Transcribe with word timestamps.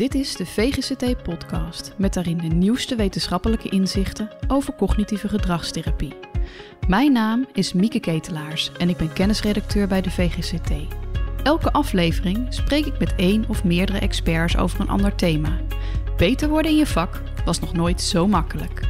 Dit 0.00 0.14
is 0.14 0.36
de 0.36 0.46
VGCT-podcast 0.46 1.92
met 1.96 2.14
daarin 2.14 2.38
de 2.38 2.54
nieuwste 2.54 2.96
wetenschappelijke 2.96 3.68
inzichten 3.68 4.28
over 4.48 4.74
cognitieve 4.74 5.28
gedragstherapie. 5.28 6.14
Mijn 6.88 7.12
naam 7.12 7.46
is 7.52 7.72
Mieke 7.72 8.00
Ketelaars 8.00 8.72
en 8.78 8.88
ik 8.88 8.96
ben 8.96 9.12
kennisredacteur 9.12 9.86
bij 9.86 10.00
de 10.00 10.10
VGCT. 10.10 10.70
Elke 11.42 11.72
aflevering 11.72 12.46
spreek 12.54 12.86
ik 12.86 12.98
met 12.98 13.14
één 13.16 13.44
of 13.48 13.64
meerdere 13.64 13.98
experts 13.98 14.56
over 14.56 14.80
een 14.80 14.88
ander 14.88 15.14
thema. 15.14 15.60
Beter 16.16 16.48
worden 16.48 16.70
in 16.70 16.76
je 16.76 16.86
vak 16.86 17.22
was 17.44 17.60
nog 17.60 17.72
nooit 17.72 18.00
zo 18.00 18.26
makkelijk. 18.26 18.88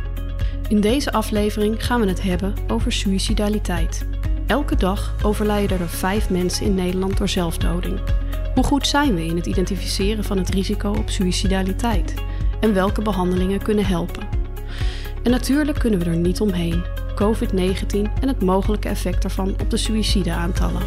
In 0.69 0.81
deze 0.81 1.13
aflevering 1.13 1.87
gaan 1.87 2.01
we 2.01 2.07
het 2.07 2.23
hebben 2.23 2.55
over 2.69 2.93
suïcidaliteit. 2.93 4.07
Elke 4.47 4.77
dag 4.77 5.15
overlijden 5.23 5.81
er 5.81 5.89
vijf 5.89 6.31
mensen 6.31 6.67
in 6.67 6.75
Nederland 6.75 7.19
door 7.19 7.29
zelfdoding. 7.29 8.01
Hoe 8.61 8.69
goed 8.69 8.87
zijn 8.87 9.15
we 9.15 9.25
in 9.25 9.37
het 9.37 9.47
identificeren 9.47 10.25
van 10.25 10.39
het 10.39 10.49
risico 10.49 10.91
op 10.91 11.11
suïcidaliteit? 11.11 12.15
En 12.61 12.75
welke 12.75 13.03
behandelingen 13.03 13.63
kunnen 13.63 13.87
helpen? 13.87 14.29
En 15.23 15.31
natuurlijk 15.31 15.79
kunnen 15.79 15.99
we 15.99 16.05
er 16.05 16.17
niet 16.17 16.41
omheen. 16.41 16.85
COVID-19 17.15 18.13
en 18.21 18.29
het 18.29 18.43
mogelijke 18.43 18.89
effect 18.89 19.23
daarvan 19.23 19.55
op 19.61 19.71
de 19.71 19.77
suïcideaantallen. 19.77 20.83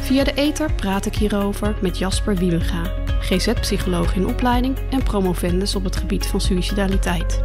Via 0.00 0.24
de 0.24 0.34
ether 0.34 0.72
praat 0.72 1.06
ik 1.06 1.14
hierover 1.16 1.76
met 1.80 1.98
Jasper 1.98 2.36
Wiebenga, 2.36 2.82
GZ-psycholoog 3.20 4.14
in 4.14 4.26
opleiding 4.26 4.76
en 4.90 5.02
promovendus 5.02 5.74
op 5.74 5.84
het 5.84 5.96
gebied 5.96 6.26
van 6.26 6.40
suïcidaliteit. 6.40 7.40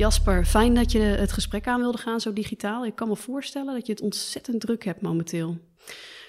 Jasper, 0.00 0.44
fijn 0.44 0.74
dat 0.74 0.92
je 0.92 0.98
het 0.98 1.32
gesprek 1.32 1.66
aan 1.66 1.80
wilde 1.80 1.98
gaan 1.98 2.20
zo 2.20 2.32
digitaal. 2.32 2.86
Ik 2.86 2.94
kan 2.94 3.08
me 3.08 3.16
voorstellen 3.16 3.74
dat 3.74 3.86
je 3.86 3.92
het 3.92 4.02
ontzettend 4.02 4.60
druk 4.60 4.84
hebt 4.84 5.00
momenteel. 5.00 5.58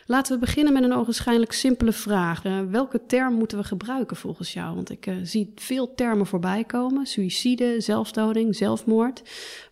Laten 0.05 0.33
we 0.33 0.39
beginnen 0.39 0.73
met 0.73 0.83
een 0.83 0.93
ogenschijnlijk 0.93 1.51
simpele 1.51 1.91
vraag. 1.91 2.43
Uh, 2.45 2.59
welke 2.69 3.05
term 3.07 3.33
moeten 3.33 3.57
we 3.57 3.63
gebruiken 3.63 4.17
volgens 4.17 4.53
jou? 4.53 4.75
Want 4.75 4.89
ik 4.89 5.05
uh, 5.05 5.15
zie 5.23 5.51
veel 5.55 5.93
termen 5.93 6.25
voorbij 6.25 6.63
komen: 6.63 7.05
suïcide, 7.05 7.75
zelfdoding, 7.81 8.55
zelfmoord. 8.55 9.21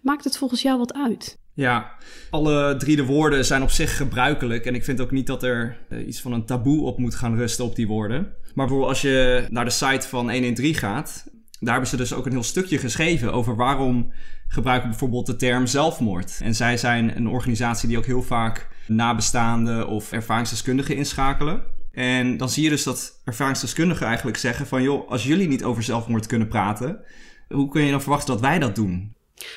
Maakt 0.02 0.23
het 0.23 0.38
volgens 0.38 0.61
jou 0.61 0.77
wat 0.77 0.94
uit? 0.94 1.38
Ja, 1.53 1.92
alle 2.30 2.75
drie 2.75 2.95
de 2.95 3.05
woorden 3.05 3.45
zijn 3.45 3.61
op 3.61 3.70
zich 3.70 3.97
gebruikelijk. 3.97 4.66
En 4.66 4.75
ik 4.75 4.83
vind 4.83 5.02
ook 5.02 5.11
niet 5.11 5.27
dat 5.27 5.44
er 5.44 5.77
uh, 5.89 6.08
iets 6.08 6.22
van 6.22 6.33
een 6.33 6.45
taboe 6.45 6.86
op 6.86 6.97
moet 6.97 7.16
gaan 7.16 7.36
rusten 7.36 7.66
op 7.66 7.75
die 7.75 7.88
woorden. 7.88 8.22
Maar 8.53 8.66
bijvoorbeeld 8.66 8.89
als 8.89 9.02
je 9.02 9.45
naar 9.50 9.66
de 9.66 9.72
site 9.72 10.08
van 10.08 10.31
113 10.31 10.73
gaat, 10.73 11.29
daar 11.60 11.72
hebben 11.72 11.90
ze 11.90 11.98
dus 11.98 12.14
ook 12.14 12.26
een 12.26 12.32
heel 12.32 12.44
stukje 12.44 12.78
geschreven 12.78 13.34
over 13.34 13.56
waarom 13.56 14.12
gebruiken 14.48 14.90
bijvoorbeeld 14.90 15.26
de 15.26 15.36
term 15.36 15.68
zelfmoord. 15.68 16.40
En 16.44 16.56
zij 16.56 16.78
zijn 16.78 17.16
een 17.16 17.28
organisatie 17.28 17.88
die 17.88 17.98
ook 17.98 18.06
heel 18.06 18.24
vaak 18.24 18.68
nabestaanden 18.88 19.88
of 19.88 20.12
ervaringsdeskundigen 20.12 20.96
inschakelen. 20.96 21.64
En 21.92 22.38
dan 22.38 22.50
zie 22.50 22.64
je 22.64 22.70
dus 22.70 22.84
dat 22.84 23.22
ervaringsdeskundigen 23.26 24.08
eigenlijk 24.08 24.38
zeggen 24.38 24.68
van 24.68 24.84
joh, 24.84 25.10
als 25.10 25.24
jullie 25.24 25.48
niet 25.48 25.64
over 25.64 25.84
zelfmoord 25.84 26.26
kunnen 26.26 26.48
praten, 26.48 27.00
hoe 27.48 27.70
kun 27.70 27.84
je 27.84 27.92
dan 27.92 28.02
verwachten 28.02 28.34
dat 28.34 28.42
wij 28.42 28.60
dat 28.60 28.76
doen? 28.76 29.14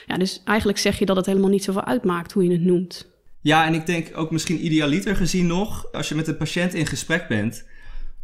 Ja, 0.07 0.17
dus 0.19 0.43
eigenlijk 0.45 0.79
zeg 0.79 0.99
je 0.99 1.07
dat 1.07 1.17
het 1.17 1.27
helemaal 1.27 1.51
niet 1.51 1.65
zoveel 1.65 1.85
uitmaakt 1.85 2.33
hoe 2.33 2.45
je 2.45 2.53
het 2.53 2.61
noemt. 2.65 3.11
Ja, 3.41 3.67
en 3.67 3.75
ik 3.75 3.87
denk 3.87 4.11
ook 4.15 4.31
misschien 4.31 4.65
idealiter 4.65 5.17
gezien 5.17 5.47
nog, 5.47 5.93
als 5.93 6.09
je 6.09 6.15
met 6.15 6.29
een 6.29 6.37
patiënt 6.37 6.75
in 6.75 6.87
gesprek 6.87 7.29
bent, 7.29 7.65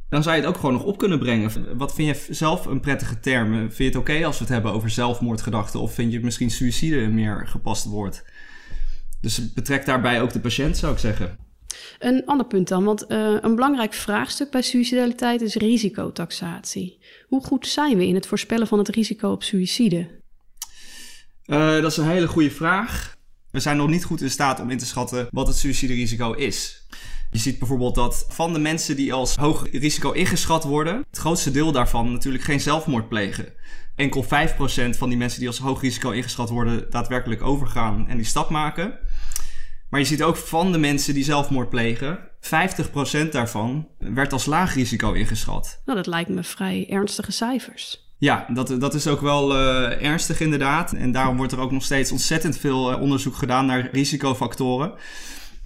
dan 0.09 0.23
zou 0.23 0.37
je 0.37 0.41
het 0.41 0.51
ook 0.51 0.57
gewoon 0.57 0.73
nog 0.73 0.85
op 0.85 0.99
kunnen 0.99 1.19
brengen. 1.19 1.77
Wat 1.77 1.95
vind 1.95 2.17
je 2.17 2.35
zelf 2.35 2.67
een 2.67 2.81
prettige 2.81 3.21
term? 3.21 3.53
Vind 3.53 3.77
je 3.77 3.85
het 3.85 3.97
oké 3.97 4.25
als 4.27 4.39
we 4.39 4.45
het 4.45 4.53
hebben 4.53 4.73
over 4.73 4.91
zelfmoordgedachten? 4.91 5.81
Of 5.81 5.95
vind 5.95 6.13
je 6.13 6.21
misschien 6.21 6.51
suïcide 6.51 6.97
een 6.97 7.15
meer 7.15 7.47
gepast 7.47 7.85
woord? 7.85 8.25
Dus 9.21 9.53
betrek 9.53 9.87
daarbij 9.87 10.23
ook 10.23 10.33
de 10.33 10.41
patiënt, 10.41 10.77
zou 10.77 10.93
ik 10.93 10.99
zeggen. 10.99 11.39
Een 11.99 12.23
ander 12.27 12.47
punt 12.47 12.69
dan, 12.69 12.85
want 12.85 13.05
uh, 13.09 13.37
een 13.41 13.55
belangrijk 13.55 13.95
vraagstuk 13.95 14.51
bij 14.51 14.63
suicidaliteit 14.63 15.41
is 15.41 15.55
risicotaxatie. 15.55 16.99
Hoe 17.27 17.45
goed 17.45 17.67
zijn 17.67 17.97
we 17.97 18.07
in 18.07 18.15
het 18.15 18.27
voorspellen 18.27 18.67
van 18.67 18.79
het 18.79 18.89
risico 18.89 19.31
op 19.31 19.43
suïcide? 19.43 20.21
Uh, 21.47 21.81
dat 21.81 21.91
is 21.91 21.97
een 21.97 22.09
hele 22.09 22.29
goede 22.29 22.51
vraag. 22.51 23.17
We 23.51 23.61
zijn 23.61 23.77
nog 23.77 23.89
niet 23.89 24.05
goed 24.05 24.21
in 24.21 24.31
staat 24.31 24.61
om 24.61 24.71
in 24.71 24.79
te 24.79 24.87
schatten 24.87 25.27
wat 25.31 25.47
het 25.47 25.57
suïciderisico 25.57 26.33
is. 26.33 26.87
Je 27.31 27.39
ziet 27.39 27.59
bijvoorbeeld 27.59 27.95
dat 27.95 28.27
van 28.29 28.53
de 28.53 28.59
mensen 28.59 28.97
die 28.97 29.13
als 29.13 29.37
hoog 29.37 29.71
risico 29.73 30.13
ingeschat 30.13 30.65
worden, 30.65 31.05
het 31.11 31.19
grootste 31.19 31.51
deel 31.51 31.73
daarvan 31.73 32.13
natuurlijk 32.13 32.45
geen 32.45 32.61
zelfmoord 32.61 33.09
plegen. 33.09 33.47
Enkel 33.97 34.25
5% 34.25 34.29
van 34.91 35.09
die 35.09 35.19
mensen 35.19 35.39
die 35.39 35.49
als 35.49 35.59
hoog 35.59 35.81
risico 35.81 36.11
ingeschat 36.11 36.49
worden, 36.49 36.91
daadwerkelijk 36.91 37.43
overgaan 37.43 38.09
en 38.09 38.17
die 38.17 38.27
stap 38.27 38.51
maken. 38.51 38.99
Maar 39.91 40.01
je 40.01 40.07
ziet 40.07 40.23
ook 40.23 40.37
van 40.37 40.73
de 40.73 40.79
mensen 40.79 41.15
die 41.15 41.25
zelfmoord 41.25 41.69
plegen, 41.69 42.19
50% 43.27 43.29
daarvan 43.31 43.89
werd 43.99 44.33
als 44.33 44.47
laag 44.47 44.75
risico 44.75 45.13
ingeschat. 45.13 45.83
Nou, 45.85 45.99
dat 45.99 46.07
lijkt 46.07 46.31
me 46.31 46.43
vrij 46.43 46.87
ernstige 46.91 47.33
cijfers. 47.33 48.07
Ja, 48.19 48.47
dat, 48.53 48.81
dat 48.81 48.95
is 48.95 49.07
ook 49.07 49.21
wel 49.21 49.53
uh, 49.53 50.03
ernstig 50.03 50.41
inderdaad. 50.41 50.93
En 50.93 51.13
daarom 51.13 51.37
wordt 51.37 51.53
er 51.53 51.61
ook 51.61 51.71
nog 51.71 51.85
steeds 51.85 52.13
ontzettend 52.13 52.59
veel 52.59 52.93
uh, 52.93 53.01
onderzoek 53.01 53.37
gedaan 53.37 53.67
naar 53.67 53.89
risicofactoren. 53.93 54.93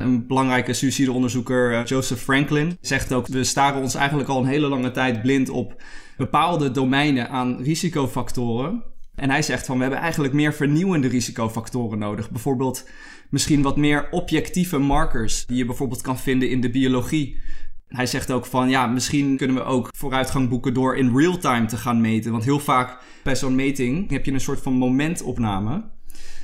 Een 0.03 0.27
belangrijke 0.27 0.73
suicideonderzoeker, 0.73 1.73
uh, 1.73 1.85
Joseph 1.85 2.21
Franklin, 2.21 2.79
zegt 2.81 3.13
ook: 3.13 3.27
We 3.27 3.45
staren 3.45 3.83
ons 3.83 3.95
eigenlijk 3.95 4.29
al 4.29 4.41
een 4.41 4.47
hele 4.47 4.69
lange 4.69 4.91
tijd 4.91 5.23
blind 5.23 5.49
op 5.49 5.83
bepaalde 6.17 6.71
domeinen 6.71 7.29
aan 7.29 7.63
risicofactoren. 7.63 8.83
En 9.15 9.31
hij 9.31 9.43
zegt 9.43 9.67
van 9.67 9.77
we 9.77 9.83
hebben 9.83 10.01
eigenlijk 10.01 10.35
meer 10.35 10.55
vernieuwende 10.55 11.09
risicofactoren 11.09 11.99
nodig. 11.99 12.31
Bijvoorbeeld 12.31 12.89
misschien 13.31 13.63
wat 13.63 13.77
meer 13.77 14.09
objectieve 14.11 14.79
markers 14.79 15.47
die 15.47 15.57
je 15.57 15.65
bijvoorbeeld 15.65 16.03
kan 16.03 16.19
vinden 16.19 16.51
in 16.51 16.61
de 16.61 16.71
biologie. 16.71 17.41
Hij 17.89 18.07
zegt 18.07 18.31
ook 18.31 18.47
van 18.47 18.69
ja, 18.69 18.87
misschien 18.87 19.37
kunnen 19.37 19.57
we 19.57 19.63
ook 19.63 19.89
vooruitgang 19.97 20.49
boeken 20.49 20.75
door 20.75 20.97
in 20.97 21.17
real 21.17 21.39
time 21.39 21.67
te 21.67 21.77
gaan 21.77 22.01
meten. 22.01 22.33
Want 22.33 22.45
heel 22.45 22.59
vaak 22.59 22.99
bij 23.23 23.37
zo'n 23.37 23.55
meting 23.55 24.11
heb 24.11 24.25
je 24.25 24.33
een 24.33 24.41
soort 24.41 24.61
van 24.61 24.73
momentopname. 24.73 25.85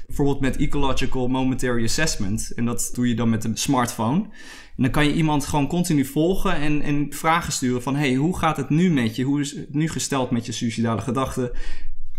Bijvoorbeeld 0.09 0.41
met 0.41 0.57
Ecological 0.57 1.29
Momentary 1.29 1.85
Assessment. 1.85 2.53
En 2.55 2.65
dat 2.65 2.91
doe 2.95 3.09
je 3.09 3.15
dan 3.15 3.31
met 3.31 3.45
een 3.45 3.57
smartphone. 3.57 4.23
En 4.77 4.83
dan 4.83 4.91
kan 4.91 5.05
je 5.05 5.13
iemand 5.13 5.47
gewoon 5.47 5.67
continu 5.67 6.05
volgen 6.05 6.55
en, 6.55 6.83
en 6.83 7.07
vragen 7.11 7.53
sturen 7.53 7.83
van... 7.83 7.97
hey, 7.97 8.15
hoe 8.15 8.39
gaat 8.39 8.57
het 8.57 8.69
nu 8.69 8.91
met 8.91 9.17
je? 9.17 9.25
Hoe 9.25 9.41
is 9.41 9.51
het 9.51 9.75
nu 9.75 9.89
gesteld 9.89 10.31
met 10.31 10.47
je 10.47 10.53
suicidale 10.53 11.01
gedachten? 11.01 11.51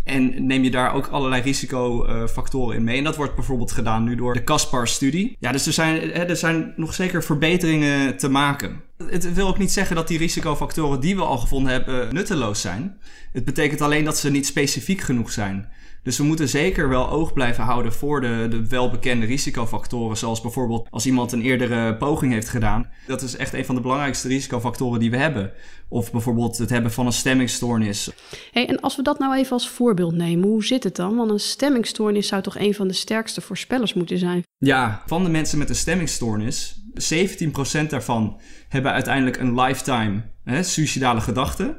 En 0.04 0.46
neem 0.46 0.62
je 0.62 0.70
daar 0.70 0.94
ook 0.94 1.06
allerlei 1.06 1.42
risicofactoren 1.42 2.76
in 2.76 2.84
mee. 2.84 2.98
En 2.98 3.04
dat 3.04 3.16
wordt 3.16 3.34
bijvoorbeeld 3.34 3.72
gedaan 3.72 4.04
nu 4.04 4.14
door 4.14 4.34
de 4.34 4.44
Caspar-studie. 4.44 5.36
Ja, 5.38 5.52
dus 5.52 5.66
er 5.66 5.72
zijn, 5.72 6.12
er 6.12 6.36
zijn 6.36 6.72
nog 6.76 6.94
zeker 6.94 7.24
verbeteringen 7.24 8.16
te 8.16 8.28
maken. 8.28 8.82
Het 8.96 9.34
wil 9.34 9.48
ook 9.48 9.58
niet 9.58 9.72
zeggen 9.72 9.96
dat 9.96 10.08
die 10.08 10.18
risicofactoren 10.18 11.00
die 11.00 11.16
we 11.16 11.22
al 11.22 11.38
gevonden 11.38 11.72
hebben 11.72 12.14
nutteloos 12.14 12.60
zijn. 12.60 12.98
Het 13.32 13.44
betekent 13.44 13.80
alleen 13.80 14.04
dat 14.04 14.18
ze 14.18 14.30
niet 14.30 14.46
specifiek 14.46 15.00
genoeg 15.00 15.32
zijn. 15.32 15.68
Dus 16.02 16.18
we 16.18 16.24
moeten 16.24 16.48
zeker 16.48 16.88
wel 16.88 17.10
oog 17.10 17.32
blijven 17.32 17.64
houden 17.64 17.92
voor 17.92 18.20
de, 18.20 18.46
de 18.50 18.68
welbekende 18.68 19.26
risicofactoren. 19.26 20.16
Zoals 20.16 20.40
bijvoorbeeld 20.40 20.88
als 20.90 21.06
iemand 21.06 21.32
een 21.32 21.42
eerdere 21.42 21.96
poging 21.96 22.32
heeft 22.32 22.48
gedaan. 22.48 22.88
Dat 23.06 23.22
is 23.22 23.36
echt 23.36 23.52
een 23.52 23.64
van 23.64 23.74
de 23.74 23.80
belangrijkste 23.80 24.28
risicofactoren 24.28 25.00
die 25.00 25.10
we 25.10 25.16
hebben. 25.16 25.52
Of 25.88 26.12
bijvoorbeeld 26.12 26.58
het 26.58 26.70
hebben 26.70 26.92
van 26.92 27.06
een 27.06 27.12
stemmingstoornis. 27.12 28.10
Hey, 28.50 28.68
en 28.68 28.80
als 28.80 28.96
we 28.96 29.02
dat 29.02 29.18
nou 29.18 29.36
even 29.36 29.52
als 29.52 29.68
voorbeeld 29.68 30.14
nemen, 30.14 30.48
hoe 30.48 30.64
zit 30.64 30.84
het 30.84 30.96
dan? 30.96 31.16
Want 31.16 31.30
een 31.30 31.40
stemmingstoornis 31.40 32.26
zou 32.26 32.42
toch 32.42 32.58
een 32.58 32.74
van 32.74 32.88
de 32.88 32.94
sterkste 32.94 33.40
voorspellers 33.40 33.94
moeten 33.94 34.18
zijn? 34.18 34.42
Ja, 34.58 35.02
van 35.06 35.24
de 35.24 35.30
mensen 35.30 35.58
met 35.58 35.68
een 35.68 35.74
stemmingstoornis, 35.74 36.80
17% 37.14 37.86
daarvan 37.88 38.40
hebben 38.68 38.92
uiteindelijk 38.92 39.36
een 39.36 39.60
lifetime 39.60 40.22
hè, 40.44 40.62
suicidale 40.62 41.20
gedachten. 41.20 41.76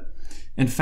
En 0.54 0.68
5% 0.68 0.72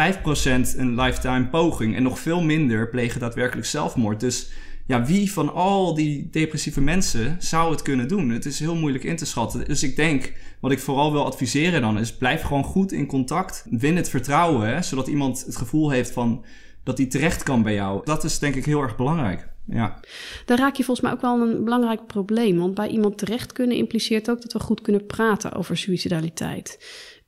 een 0.76 1.00
lifetime 1.00 1.48
poging. 1.48 1.96
En 1.96 2.02
nog 2.02 2.18
veel 2.18 2.42
minder 2.42 2.88
plegen 2.88 3.20
daadwerkelijk 3.20 3.66
zelfmoord. 3.66 4.20
Dus 4.20 4.50
ja, 4.86 5.04
wie 5.04 5.32
van 5.32 5.52
al 5.52 5.94
die 5.94 6.28
depressieve 6.30 6.80
mensen 6.80 7.36
zou 7.38 7.70
het 7.70 7.82
kunnen 7.82 8.08
doen? 8.08 8.28
Het 8.28 8.44
is 8.44 8.58
heel 8.58 8.74
moeilijk 8.74 9.04
in 9.04 9.16
te 9.16 9.24
schatten. 9.26 9.64
Dus 9.64 9.82
ik 9.82 9.96
denk, 9.96 10.32
wat 10.60 10.70
ik 10.70 10.78
vooral 10.78 11.12
wil 11.12 11.24
adviseren 11.24 11.80
dan 11.80 11.98
is, 11.98 12.16
blijf 12.16 12.42
gewoon 12.42 12.64
goed 12.64 12.92
in 12.92 13.06
contact. 13.06 13.66
Win 13.70 13.96
het 13.96 14.08
vertrouwen, 14.08 14.68
hè, 14.68 14.82
zodat 14.82 15.06
iemand 15.06 15.44
het 15.46 15.56
gevoel 15.56 15.90
heeft 15.90 16.10
van 16.10 16.44
dat 16.82 16.98
hij 16.98 17.06
terecht 17.06 17.42
kan 17.42 17.62
bij 17.62 17.74
jou. 17.74 18.00
Dat 18.04 18.24
is 18.24 18.38
denk 18.38 18.54
ik 18.54 18.64
heel 18.64 18.82
erg 18.82 18.96
belangrijk. 18.96 19.48
Ja. 19.66 20.00
Daar 20.46 20.58
raak 20.58 20.74
je 20.74 20.84
volgens 20.84 21.06
mij 21.06 21.14
ook 21.14 21.20
wel 21.20 21.40
een 21.40 21.64
belangrijk 21.64 22.06
probleem. 22.06 22.58
Want 22.58 22.74
bij 22.74 22.88
iemand 22.88 23.18
terecht 23.18 23.52
kunnen 23.52 23.76
impliceert 23.76 24.30
ook 24.30 24.42
dat 24.42 24.52
we 24.52 24.60
goed 24.60 24.80
kunnen 24.80 25.06
praten 25.06 25.52
over 25.52 25.76
suicidaliteit. 25.76 26.78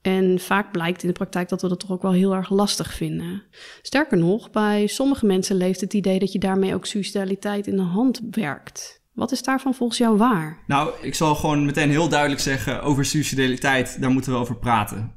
En 0.03 0.39
vaak 0.39 0.73
blijkt 0.73 1.03
in 1.03 1.09
de 1.09 1.15
praktijk 1.15 1.49
dat 1.49 1.63
we 1.63 1.69
dat 1.69 1.81
toch 1.81 1.91
ook 1.91 2.03
wel 2.03 2.13
heel 2.13 2.35
erg 2.35 2.51
lastig 2.51 2.95
vinden. 2.95 3.43
Sterker 3.83 4.19
nog, 4.19 4.51
bij 4.51 4.87
sommige 4.87 5.27
mensen 5.27 5.57
leeft 5.57 5.81
het 5.81 5.95
idee 5.95 6.19
dat 6.19 6.33
je 6.33 6.39
daarmee 6.39 6.75
ook 6.75 6.87
suicidaliteit 6.87 7.67
in 7.67 7.77
de 7.77 7.83
hand 7.83 8.21
werkt. 8.31 9.01
Wat 9.13 9.33
is 9.33 9.43
daarvan 9.43 9.75
volgens 9.75 9.99
jou 9.99 10.17
waar? 10.17 10.59
Nou, 10.67 10.93
ik 11.03 11.15
zal 11.15 11.35
gewoon 11.35 11.65
meteen 11.65 11.91
heel 11.91 12.09
duidelijk 12.09 12.41
zeggen: 12.41 12.83
over 12.83 13.05
suicidaliteit, 13.05 14.01
daar 14.01 14.11
moeten 14.11 14.33
we 14.33 14.39
over 14.39 14.57
praten. 14.57 15.13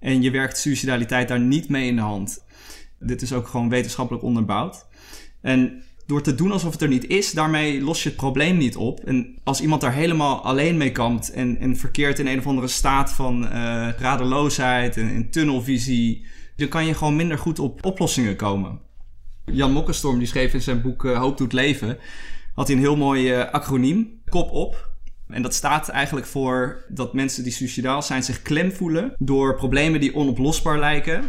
En 0.00 0.22
je 0.22 0.30
werkt 0.30 0.58
suicidaliteit 0.58 1.28
daar 1.28 1.40
niet 1.40 1.68
mee 1.68 1.88
in 1.88 1.96
de 1.96 2.02
hand. 2.02 2.44
Dit 2.98 3.22
is 3.22 3.32
ook 3.32 3.48
gewoon 3.48 3.68
wetenschappelijk 3.68 4.24
onderbouwd. 4.24 4.86
En 5.40 5.82
door 6.08 6.22
te 6.22 6.34
doen 6.34 6.52
alsof 6.52 6.72
het 6.72 6.82
er 6.82 6.88
niet 6.88 7.06
is, 7.06 7.32
daarmee 7.32 7.80
los 7.80 8.02
je 8.02 8.08
het 8.08 8.18
probleem 8.18 8.56
niet 8.56 8.76
op. 8.76 9.00
En 9.00 9.38
als 9.44 9.60
iemand 9.60 9.80
daar 9.80 9.92
helemaal 9.92 10.42
alleen 10.42 10.76
mee 10.76 10.92
kampt 10.92 11.30
en, 11.30 11.58
en 11.58 11.76
verkeert 11.76 12.18
in 12.18 12.26
een 12.26 12.38
of 12.38 12.46
andere 12.46 12.68
staat 12.68 13.12
van 13.12 13.44
uh, 13.44 13.50
radeloosheid 13.98 14.96
en, 14.96 15.30
tunnelvisie, 15.30 16.26
dan 16.56 16.68
kan 16.68 16.86
je 16.86 16.94
gewoon 16.94 17.16
minder 17.16 17.38
goed 17.38 17.58
op 17.58 17.84
oplossingen 17.84 18.36
komen. 18.36 18.80
Jan 19.44 19.72
Mokkenstorm 19.72 20.18
die 20.18 20.26
schreef 20.26 20.54
in 20.54 20.62
zijn 20.62 20.82
boek 20.82 21.04
uh, 21.04 21.18
Hoop 21.18 21.38
doet 21.38 21.52
leven, 21.52 21.98
had 22.54 22.66
hij 22.66 22.76
een 22.76 22.82
heel 22.82 22.96
mooi 22.96 23.34
uh, 23.34 23.50
acroniem, 23.50 24.20
kop 24.28 24.50
op. 24.50 24.90
En 25.26 25.42
dat 25.42 25.54
staat 25.54 25.88
eigenlijk 25.88 26.26
voor 26.26 26.84
dat 26.88 27.14
mensen 27.14 27.42
die 27.42 27.52
suicidaal 27.52 28.02
zijn 28.02 28.22
zich 28.22 28.42
klem 28.42 28.72
voelen 28.72 29.14
door 29.18 29.54
problemen 29.54 30.00
die 30.00 30.14
onoplosbaar 30.14 30.78
lijken. 30.78 31.24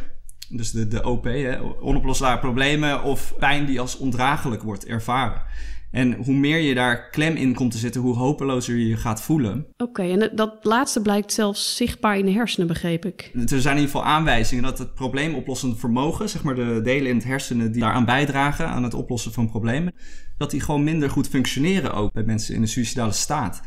Dus 0.50 0.72
de, 0.72 0.88
de 0.88 1.04
OP, 1.04 1.24
hè, 1.24 1.62
onoplosbare 1.82 2.40
problemen 2.40 3.04
of 3.04 3.34
pijn 3.40 3.66
die 3.66 3.80
als 3.80 3.98
ondraaglijk 3.98 4.64
wordt 4.64 4.86
ervaren. 4.86 5.42
En 5.92 6.14
hoe 6.14 6.36
meer 6.36 6.58
je 6.58 6.74
daar 6.74 7.10
klem 7.10 7.36
in 7.36 7.54
komt 7.54 7.72
te 7.72 7.78
zitten, 7.78 8.02
hoe 8.02 8.16
hopelozer 8.16 8.76
je 8.76 8.88
je 8.88 8.98
gaat 8.98 9.22
voelen. 9.22 9.68
Oké, 9.78 10.02
en 10.02 10.32
dat 10.36 10.58
laatste 10.62 11.02
blijkt 11.02 11.34
zelfs 11.34 11.76
zichtbaar 11.76 12.18
in 12.18 12.26
de 12.26 12.32
hersenen, 12.32 12.68
begreep 12.68 13.06
ik. 13.06 13.32
Er 13.34 13.62
zijn 13.62 13.76
in 13.76 13.82
ieder 13.82 13.96
geval 13.96 14.04
aanwijzingen 14.04 14.64
dat 14.64 14.78
het 14.78 14.94
probleemoplossende 14.94 15.76
vermogen, 15.76 16.30
zeg 16.30 16.44
maar 16.44 16.56
de 16.56 16.82
delen 16.84 17.10
in 17.10 17.16
het 17.16 17.26
hersenen 17.26 17.72
die 17.72 17.82
daaraan 17.82 18.06
bijdragen, 18.06 18.68
aan 18.68 18.84
het 18.84 18.94
oplossen 18.94 19.34
van 19.34 19.50
problemen, 19.50 19.94
dat 20.38 20.52
die 20.52 20.62
gewoon 20.62 20.84
minder 20.84 21.10
goed 21.10 21.28
functioneren 21.28 21.94
ook 21.94 22.14
bij 22.14 22.24
mensen 22.24 22.56
in 22.56 22.62
een 22.62 22.68
suicidale 22.68 23.12
staat. 23.12 23.62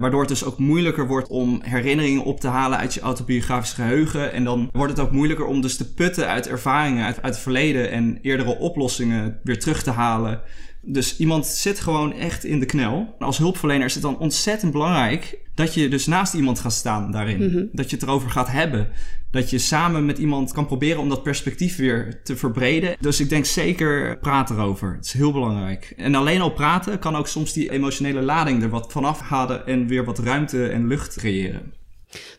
Waardoor 0.00 0.20
het 0.20 0.28
dus 0.28 0.44
ook 0.44 0.58
moeilijker 0.58 1.06
wordt 1.06 1.28
om 1.28 1.60
herinneringen 1.62 2.24
op 2.24 2.40
te 2.40 2.48
halen 2.48 2.78
uit 2.78 2.94
je 2.94 3.00
autobiografisch 3.00 3.72
geheugen. 3.72 4.32
En 4.32 4.44
dan 4.44 4.68
wordt 4.72 4.92
het 4.92 5.06
ook 5.06 5.12
moeilijker 5.12 5.46
om 5.46 5.60
dus 5.60 5.76
te 5.76 5.94
putten 5.94 6.28
uit 6.28 6.48
ervaringen 6.48 7.04
uit, 7.04 7.22
uit 7.22 7.34
het 7.34 7.42
verleden 7.42 7.90
en 7.90 8.18
eerdere 8.22 8.58
oplossingen 8.58 9.40
weer 9.42 9.58
terug 9.58 9.82
te 9.82 9.90
halen. 9.90 10.40
Dus 10.82 11.18
iemand 11.18 11.46
zit 11.46 11.80
gewoon 11.80 12.12
echt 12.12 12.44
in 12.44 12.60
de 12.60 12.66
knel. 12.66 13.14
Als 13.18 13.38
hulpverlener 13.38 13.86
is 13.86 13.94
het 13.94 14.02
dan 14.02 14.18
ontzettend 14.18 14.72
belangrijk 14.72 15.38
dat 15.54 15.74
je 15.74 15.88
dus 15.88 16.06
naast 16.06 16.34
iemand 16.34 16.58
gaat 16.58 16.72
staan 16.72 17.12
daarin. 17.12 17.46
Mhm. 17.46 17.64
Dat 17.72 17.90
je 17.90 17.96
het 17.96 18.04
erover 18.04 18.30
gaat 18.30 18.50
hebben. 18.50 18.88
Dat 19.30 19.50
je 19.50 19.58
samen 19.58 20.06
met 20.06 20.18
iemand 20.18 20.52
kan 20.52 20.66
proberen 20.66 21.00
om 21.00 21.08
dat 21.08 21.22
perspectief 21.22 21.76
weer 21.76 22.20
te 22.22 22.36
verbreden. 22.36 22.96
Dus 23.00 23.20
ik 23.20 23.28
denk 23.28 23.44
zeker 23.44 24.18
praat 24.18 24.50
erover. 24.50 24.94
Het 24.94 25.04
is 25.04 25.12
heel 25.12 25.32
belangrijk. 25.32 25.94
En 25.96 26.14
alleen 26.14 26.40
al 26.40 26.52
praten 26.52 26.98
kan 26.98 27.16
ook 27.16 27.26
soms 27.26 27.52
die 27.52 27.70
emotionele 27.70 28.22
lading 28.22 28.62
er 28.62 28.68
wat 28.68 28.92
vanaf 28.92 29.20
halen 29.20 29.66
en 29.66 29.86
weer 29.86 30.04
wat 30.04 30.18
ruimte 30.18 30.66
en 30.66 30.86
lucht 30.86 31.16
creëren. 31.16 31.72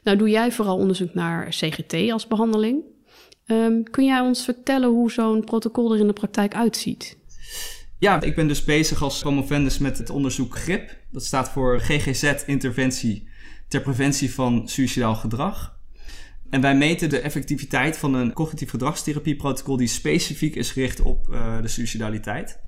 Nou 0.04 0.18
doe 0.18 0.30
jij 0.30 0.52
vooral 0.52 0.78
onderzoek 0.78 1.14
naar 1.14 1.48
CGT 1.50 2.12
als 2.12 2.28
behandeling. 2.28 2.84
Um, 3.48 3.84
kun 3.84 4.06
jij 4.06 4.20
ons 4.20 4.44
vertellen 4.44 4.90
hoe 4.90 5.12
zo'n 5.12 5.44
protocol 5.44 5.94
er 5.94 6.00
in 6.00 6.08
de 6.08 6.14
praktijk 6.14 6.56
uitziet? 6.56 7.18
Ja, 8.02 8.22
ik 8.22 8.36
ben 8.36 8.48
dus 8.48 8.64
bezig 8.64 9.02
als 9.02 9.20
promovendus 9.20 9.78
met 9.78 9.98
het 9.98 10.10
onderzoek 10.10 10.58
GRIP. 10.58 10.98
Dat 11.12 11.26
staat 11.26 11.50
voor 11.50 11.80
GGZ-interventie 11.80 13.28
ter 13.68 13.82
preventie 13.82 14.34
van 14.34 14.70
suicidaal 14.70 15.16
gedrag. 15.16 15.80
En 16.50 16.62
wij 16.62 16.76
meten 16.76 17.10
de 17.10 17.20
effectiviteit 17.20 17.98
van 17.98 18.14
een 18.14 18.34
cognitief 18.34 18.70
gedragstherapieprotocol 18.70 19.78
die 19.78 19.88
specifiek 19.88 20.56
is 20.56 20.72
gericht 20.72 21.02
op 21.02 21.28
uh, 21.30 21.62
de 21.62 21.68
suicidaliteit. 21.68 22.60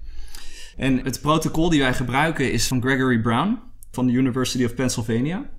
En 0.77 0.97
het 0.97 1.21
protocol 1.21 1.69
die 1.69 1.81
wij 1.81 1.94
gebruiken 1.94 2.51
is 2.51 2.68
van 2.68 2.81
Gregory 2.81 3.21
Brown 3.21 3.59
van 3.91 4.07
de 4.07 4.13
University 4.13 4.65
of 4.65 4.75
Pennsylvania. 4.75 5.50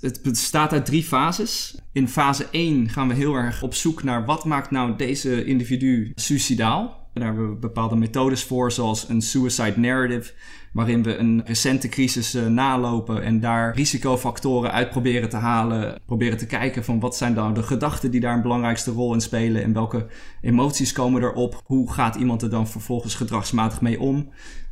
Het 0.00 0.22
bestaat 0.22 0.72
uit 0.72 0.86
drie 0.86 1.04
fases. 1.04 1.80
In 1.92 2.08
fase 2.08 2.46
1 2.50 2.88
gaan 2.88 3.08
we 3.08 3.14
heel 3.14 3.34
erg 3.34 3.62
op 3.62 3.74
zoek 3.74 4.02
naar 4.02 4.24
wat 4.24 4.44
maakt 4.44 4.70
nou 4.70 4.96
deze 4.96 5.44
individu 5.44 6.12
suicidaal. 6.14 6.99
Daar 7.12 7.24
hebben 7.24 7.50
we 7.50 7.56
bepaalde 7.56 7.96
methodes 7.96 8.44
voor, 8.44 8.72
zoals 8.72 9.08
een 9.08 9.22
suicide 9.22 9.78
narrative, 9.78 10.32
waarin 10.72 11.02
we 11.02 11.16
een 11.16 11.42
recente 11.44 11.88
crisis 11.88 12.34
uh, 12.34 12.46
nalopen 12.46 13.22
en 13.22 13.40
daar 13.40 13.74
risicofactoren 13.74 14.72
uit 14.72 14.90
proberen 14.90 15.28
te 15.28 15.36
halen. 15.36 16.00
Proberen 16.06 16.38
te 16.38 16.46
kijken 16.46 16.84
van 16.84 17.00
wat 17.00 17.16
zijn 17.16 17.34
dan 17.34 17.54
de 17.54 17.62
gedachten 17.62 18.10
die 18.10 18.20
daar 18.20 18.34
een 18.34 18.42
belangrijkste 18.42 18.90
rol 18.90 19.14
in 19.14 19.20
spelen 19.20 19.62
en 19.62 19.72
welke 19.72 20.06
emoties 20.40 20.92
komen 20.92 21.22
erop. 21.22 21.62
Hoe 21.64 21.92
gaat 21.92 22.14
iemand 22.14 22.42
er 22.42 22.50
dan 22.50 22.68
vervolgens 22.68 23.14
gedragsmatig 23.14 23.80
mee 23.80 24.00
om? 24.00 24.16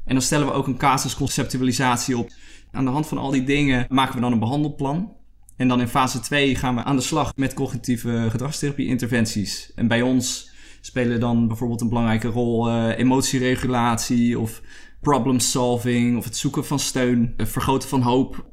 En 0.04 0.14
dan 0.14 0.22
stellen 0.22 0.46
we 0.46 0.52
ook 0.52 0.66
een 0.66 0.78
casusconceptualisatie 0.78 2.18
op. 2.18 2.30
Aan 2.72 2.84
de 2.84 2.90
hand 2.90 3.06
van 3.06 3.18
al 3.18 3.30
die 3.30 3.44
dingen 3.44 3.86
maken 3.88 4.14
we 4.14 4.20
dan 4.20 4.32
een 4.32 4.38
behandelplan. 4.38 5.12
En 5.56 5.68
dan 5.68 5.80
in 5.80 5.88
fase 5.88 6.20
2 6.20 6.54
gaan 6.54 6.74
we 6.74 6.84
aan 6.84 6.96
de 6.96 7.02
slag 7.02 7.32
met 7.36 7.54
cognitieve 7.54 8.26
gedragstherapie-interventies. 8.30 9.72
En 9.74 9.88
bij 9.88 10.02
ons 10.02 10.47
spelen 10.88 11.20
dan 11.20 11.48
bijvoorbeeld 11.48 11.80
een 11.80 11.88
belangrijke 11.88 12.28
rol 12.28 12.68
uh, 12.68 12.98
emotieregulatie 12.98 14.38
of 14.38 14.62
problem 15.00 15.38
solving 15.38 16.16
of 16.16 16.24
het 16.24 16.36
zoeken 16.36 16.64
van 16.64 16.78
steun, 16.78 17.34
het 17.36 17.48
vergroten 17.48 17.88
van 17.88 18.02
hoop. 18.02 18.46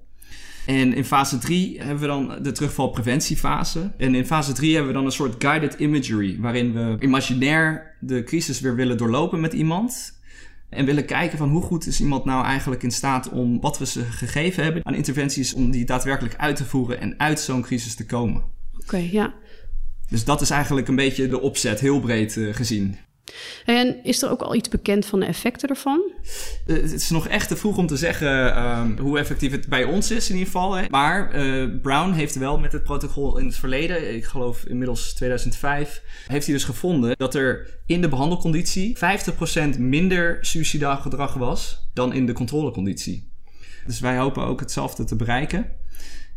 En 0.65 0.93
in 0.93 1.05
fase 1.05 1.37
3 1.37 1.77
hebben 1.81 1.99
we 1.99 2.07
dan 2.07 2.43
de 2.43 2.51
terugvalpreventiefase. 2.51 3.91
En 3.97 4.15
in 4.15 4.25
fase 4.25 4.53
3 4.53 4.73
hebben 4.73 4.91
we 4.91 4.97
dan 4.97 5.05
een 5.05 5.11
soort 5.11 5.43
guided 5.43 5.73
imagery, 5.73 6.37
waarin 6.39 6.73
we 6.73 6.97
imaginair 6.99 7.95
de 7.99 8.23
crisis 8.23 8.59
weer 8.59 8.75
willen 8.75 8.97
doorlopen 8.97 9.39
met 9.39 9.53
iemand. 9.53 10.19
En 10.69 10.85
willen 10.85 11.05
kijken 11.05 11.37
van 11.37 11.49
hoe 11.49 11.61
goed 11.61 11.87
is 11.87 12.01
iemand 12.01 12.25
nou 12.25 12.45
eigenlijk 12.45 12.83
in 12.83 12.91
staat 12.91 13.29
om 13.29 13.61
wat 13.61 13.77
we 13.77 13.85
ze 13.85 14.03
gegeven 14.03 14.63
hebben 14.63 14.85
aan 14.85 14.95
interventies, 14.95 15.53
om 15.53 15.71
die 15.71 15.85
daadwerkelijk 15.85 16.35
uit 16.35 16.55
te 16.55 16.65
voeren 16.65 16.99
en 16.99 17.19
uit 17.19 17.39
zo'n 17.39 17.61
crisis 17.61 17.95
te 17.95 18.05
komen. 18.05 18.43
Oké, 18.79 18.97
ja. 18.97 19.33
Dus 20.09 20.23
dat 20.23 20.41
is 20.41 20.49
eigenlijk 20.49 20.87
een 20.87 20.95
beetje 20.95 21.27
de 21.27 21.41
opzet, 21.41 21.79
heel 21.79 21.99
breed 21.99 22.35
uh, 22.35 22.53
gezien. 22.53 22.97
En 23.65 24.03
is 24.03 24.21
er 24.21 24.29
ook 24.29 24.41
al 24.41 24.55
iets 24.55 24.69
bekend 24.69 25.05
van 25.05 25.19
de 25.19 25.25
effecten 25.25 25.69
ervan? 25.69 26.11
Uh, 26.67 26.81
het 26.81 26.91
is 26.93 27.09
nog 27.09 27.27
echt 27.27 27.47
te 27.47 27.55
vroeg 27.55 27.77
om 27.77 27.87
te 27.87 27.97
zeggen 27.97 28.47
uh, 28.47 28.85
hoe 28.99 29.19
effectief 29.19 29.51
het 29.51 29.67
bij 29.67 29.83
ons 29.83 30.11
is 30.11 30.29
in 30.29 30.35
ieder 30.35 30.51
geval. 30.51 30.73
Hè. 30.73 30.85
Maar 30.89 31.29
Brown 31.81 32.11
heeft 32.11 32.35
wel 32.35 32.59
met 32.59 32.71
het 32.71 32.83
protocol 32.83 33.37
in 33.37 33.45
het 33.45 33.55
verleden, 33.55 34.15
ik 34.15 34.25
geloof 34.25 34.65
inmiddels 34.65 35.13
2005, 35.13 36.01
heeft 36.27 36.45
hij 36.45 36.55
dus 36.55 36.63
gevonden 36.63 37.17
dat 37.17 37.35
er 37.35 37.79
in 37.85 38.01
de 38.01 38.09
behandelconditie 38.09 38.97
50% 39.75 39.79
minder 39.79 40.37
suicidaal 40.41 40.97
gedrag 40.97 41.33
was 41.33 41.89
dan 41.93 42.13
in 42.13 42.25
de 42.25 42.33
controleconditie. 42.33 43.33
Dus 43.85 43.99
wij 43.99 44.17
hopen 44.17 44.43
ook 44.43 44.59
hetzelfde 44.59 45.03
te 45.03 45.15
bereiken. 45.15 45.71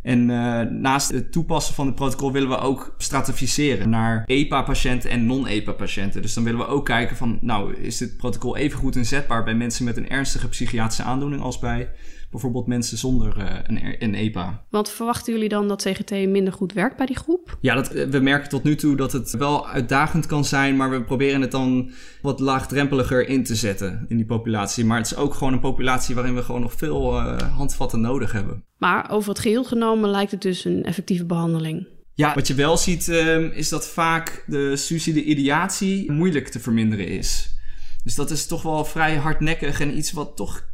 En 0.02 0.28
uh, 0.28 0.60
naast 0.60 1.10
het 1.10 1.32
toepassen 1.32 1.74
van 1.74 1.86
het 1.86 1.94
protocol 1.94 2.32
willen 2.32 2.48
we 2.48 2.58
ook 2.58 2.94
stratificeren 2.98 3.90
naar 3.90 4.24
EPA-patiënten 4.26 5.10
en 5.10 5.26
non-EPA-patiënten. 5.26 6.22
Dus 6.22 6.34
dan 6.34 6.44
willen 6.44 6.60
we 6.60 6.66
ook 6.66 6.84
kijken 6.84 7.16
van, 7.16 7.38
nou, 7.40 7.74
is 7.74 7.96
dit 7.96 8.16
protocol 8.16 8.56
even 8.56 8.78
goed 8.78 8.96
inzetbaar 8.96 9.44
bij 9.44 9.54
mensen 9.54 9.84
met 9.84 9.96
een 9.96 10.08
ernstige 10.08 10.48
psychiatrische 10.48 11.02
aandoening 11.02 11.42
als 11.42 11.58
bij 11.58 11.90
bijvoorbeeld 12.30 12.66
mensen 12.66 12.98
zonder 12.98 13.38
uh, 13.38 13.44
een, 13.62 14.02
een, 14.02 14.14
EPA. 14.14 14.64
Want 14.70 14.90
verwachten 14.90 15.32
jullie 15.32 15.48
dan 15.48 15.68
dat 15.68 15.82
CGT 15.82 16.10
minder 16.10 16.52
goed 16.52 16.72
werkt 16.72 16.96
bij 16.96 17.06
die 17.06 17.16
groep? 17.16 17.58
Ja, 17.60 17.74
dat, 17.74 17.88
we 17.88 18.18
merken 18.18 18.48
tot 18.48 18.62
nu 18.62 18.74
toe 18.76 18.96
dat 18.96 19.12
het 19.12 19.30
wel 19.30 19.68
uitdagend 19.68 20.26
kan 20.26 20.44
zijn, 20.44 20.76
maar 20.76 20.90
we 20.90 21.04
proberen 21.04 21.40
het 21.40 21.50
dan 21.50 21.90
wat 22.22 22.40
laagdrempeliger 22.40 23.28
in 23.28 23.44
te 23.44 23.54
zetten 23.54 24.04
in 24.08 24.16
die 24.16 24.26
populatie. 24.26 24.84
Maar 24.84 24.98
het 24.98 25.06
is 25.06 25.16
ook 25.16 25.34
gewoon 25.34 25.52
een 25.52 25.60
populatie 25.60 26.14
waarin 26.14 26.34
we 26.34 26.42
gewoon 26.42 26.60
nog 26.60 26.72
veel 26.72 27.16
uh, 27.16 27.36
handvatten 27.56 28.00
nodig 28.00 28.32
hebben. 28.32 28.64
Maar 28.78 29.10
over 29.10 29.28
het 29.28 29.38
geheel 29.38 29.64
genomen 29.64 30.10
lijkt 30.10 30.30
het 30.30 30.42
dus 30.42 30.64
een 30.64 30.84
effectieve 30.84 31.24
behandeling. 31.24 31.86
Ja, 32.14 32.34
wat 32.34 32.46
je 32.46 32.54
wel 32.54 32.76
ziet 32.76 33.08
um, 33.08 33.50
is 33.50 33.68
dat 33.68 33.88
vaak 33.88 34.44
de 34.46 34.76
suïcide-ideatie 34.76 36.12
moeilijk 36.12 36.48
te 36.48 36.60
verminderen 36.60 37.08
is. 37.08 37.56
Dus 38.04 38.14
dat 38.14 38.30
is 38.30 38.46
toch 38.46 38.62
wel 38.62 38.84
vrij 38.84 39.16
hardnekkig 39.16 39.80
en 39.80 39.96
iets 39.96 40.12
wat 40.12 40.36
toch 40.36 40.67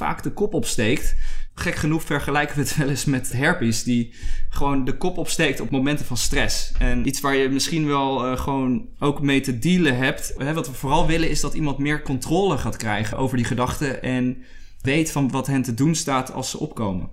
vaak 0.00 0.22
de 0.22 0.32
kop 0.32 0.54
opsteekt. 0.54 1.16
Gek 1.54 1.74
genoeg 1.74 2.02
vergelijken 2.02 2.56
we 2.56 2.62
het 2.62 2.76
wel 2.76 2.88
eens 2.88 3.04
met 3.04 3.32
herpes, 3.32 3.82
die 3.82 4.14
gewoon 4.48 4.84
de 4.84 4.96
kop 4.96 5.18
opsteekt 5.18 5.60
op 5.60 5.70
momenten 5.70 6.06
van 6.06 6.16
stress. 6.16 6.72
En 6.78 7.06
iets 7.06 7.20
waar 7.20 7.34
je 7.34 7.48
misschien 7.48 7.86
wel 7.86 8.30
uh, 8.30 8.38
gewoon 8.38 8.88
ook 8.98 9.22
mee 9.22 9.40
te 9.40 9.58
dealen 9.58 9.96
hebt. 9.96 10.34
Hè, 10.36 10.54
wat 10.54 10.66
we 10.66 10.72
vooral 10.72 11.06
willen 11.06 11.30
is 11.30 11.40
dat 11.40 11.54
iemand 11.54 11.78
meer 11.78 12.02
controle 12.02 12.58
gaat 12.58 12.76
krijgen 12.76 13.18
over 13.18 13.36
die 13.36 13.46
gedachten 13.46 14.02
en 14.02 14.44
weet 14.80 15.12
van 15.12 15.30
wat 15.30 15.46
hen 15.46 15.62
te 15.62 15.74
doen 15.74 15.94
staat 15.94 16.32
als 16.32 16.50
ze 16.50 16.58
opkomen. 16.58 17.10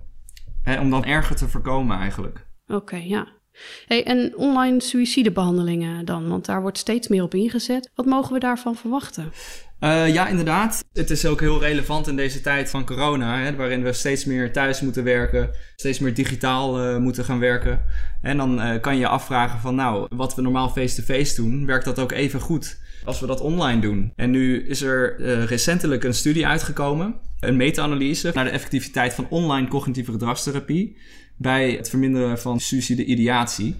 Hè, 0.62 0.80
om 0.80 0.90
dan 0.90 1.04
erger 1.04 1.36
te 1.36 1.48
voorkomen 1.48 1.98
eigenlijk. 1.98 2.46
Oké, 2.66 2.96
ja. 2.96 3.37
Hey, 3.86 4.04
en 4.04 4.36
online 4.36 4.80
suïcidebehandelingen 4.80 6.04
dan? 6.04 6.28
Want 6.28 6.46
daar 6.46 6.60
wordt 6.60 6.78
steeds 6.78 7.08
meer 7.08 7.22
op 7.22 7.34
ingezet. 7.34 7.90
Wat 7.94 8.06
mogen 8.06 8.32
we 8.32 8.38
daarvan 8.38 8.76
verwachten? 8.76 9.32
Uh, 9.80 10.12
ja, 10.12 10.28
inderdaad. 10.28 10.84
Het 10.92 11.10
is 11.10 11.26
ook 11.26 11.40
heel 11.40 11.60
relevant 11.60 12.06
in 12.06 12.16
deze 12.16 12.40
tijd 12.40 12.70
van 12.70 12.84
corona, 12.84 13.38
hè, 13.38 13.56
waarin 13.56 13.82
we 13.82 13.92
steeds 13.92 14.24
meer 14.24 14.52
thuis 14.52 14.80
moeten 14.80 15.04
werken, 15.04 15.50
steeds 15.76 15.98
meer 15.98 16.14
digitaal 16.14 16.84
uh, 16.84 16.96
moeten 16.96 17.24
gaan 17.24 17.38
werken. 17.38 17.84
En 18.22 18.36
dan 18.36 18.60
uh, 18.60 18.80
kan 18.80 18.96
je 18.96 19.08
afvragen 19.08 19.60
van, 19.60 19.74
nou, 19.74 20.06
wat 20.16 20.34
we 20.34 20.42
normaal 20.42 20.68
face-to-face 20.68 21.20
-face 21.20 21.42
doen, 21.42 21.66
werkt 21.66 21.84
dat 21.84 21.98
ook 21.98 22.12
even 22.12 22.40
goed 22.40 22.78
als 23.08 23.20
we 23.20 23.26
dat 23.26 23.40
online 23.40 23.80
doen? 23.80 24.12
En 24.16 24.30
nu 24.30 24.66
is 24.66 24.82
er 24.82 25.20
recentelijk 25.44 26.04
een 26.04 26.14
studie 26.14 26.46
uitgekomen, 26.46 27.14
een 27.40 27.56
meta-analyse 27.56 28.30
naar 28.34 28.44
de 28.44 28.50
effectiviteit 28.50 29.14
van 29.14 29.26
online 29.28 29.68
cognitieve 29.68 30.12
gedragstherapie 30.12 30.96
bij 31.36 31.70
het 31.70 31.88
verminderen 31.88 32.38
van 32.38 32.60
suicide-ideatie. 32.60 33.74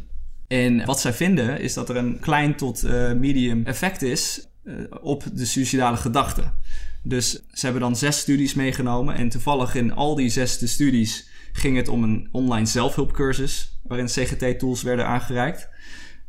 En 0.47 0.85
wat 0.85 1.01
zij 1.01 1.13
vinden 1.13 1.61
is 1.61 1.75
dat 1.75 1.89
er 1.89 1.97
een 1.97 2.19
klein 2.21 2.57
tot 2.57 2.83
medium 3.17 3.65
effect 3.65 4.03
is 4.03 4.49
uh, 4.69 4.75
op 5.01 5.25
de 5.33 5.47
suicidale 5.47 5.97
gedachten. 5.97 6.53
Dus 7.03 7.31
ze 7.31 7.65
hebben 7.65 7.81
dan 7.81 7.97
zes 7.97 8.19
studies 8.19 8.55
meegenomen. 8.55 9.15
En 9.15 9.29
toevallig 9.29 9.75
in 9.75 9.95
al 9.95 10.15
die 10.15 10.29
zesde 10.29 10.67
studies 10.67 11.29
ging 11.53 11.77
het 11.77 11.89
om 11.89 12.03
een 12.03 12.29
online 12.33 12.67
zelfhulpcursus. 12.67 13.81
Waarin 13.83 14.07
CGT-tools 14.07 14.83
werden 14.83 15.07
aangereikt. 15.07 15.69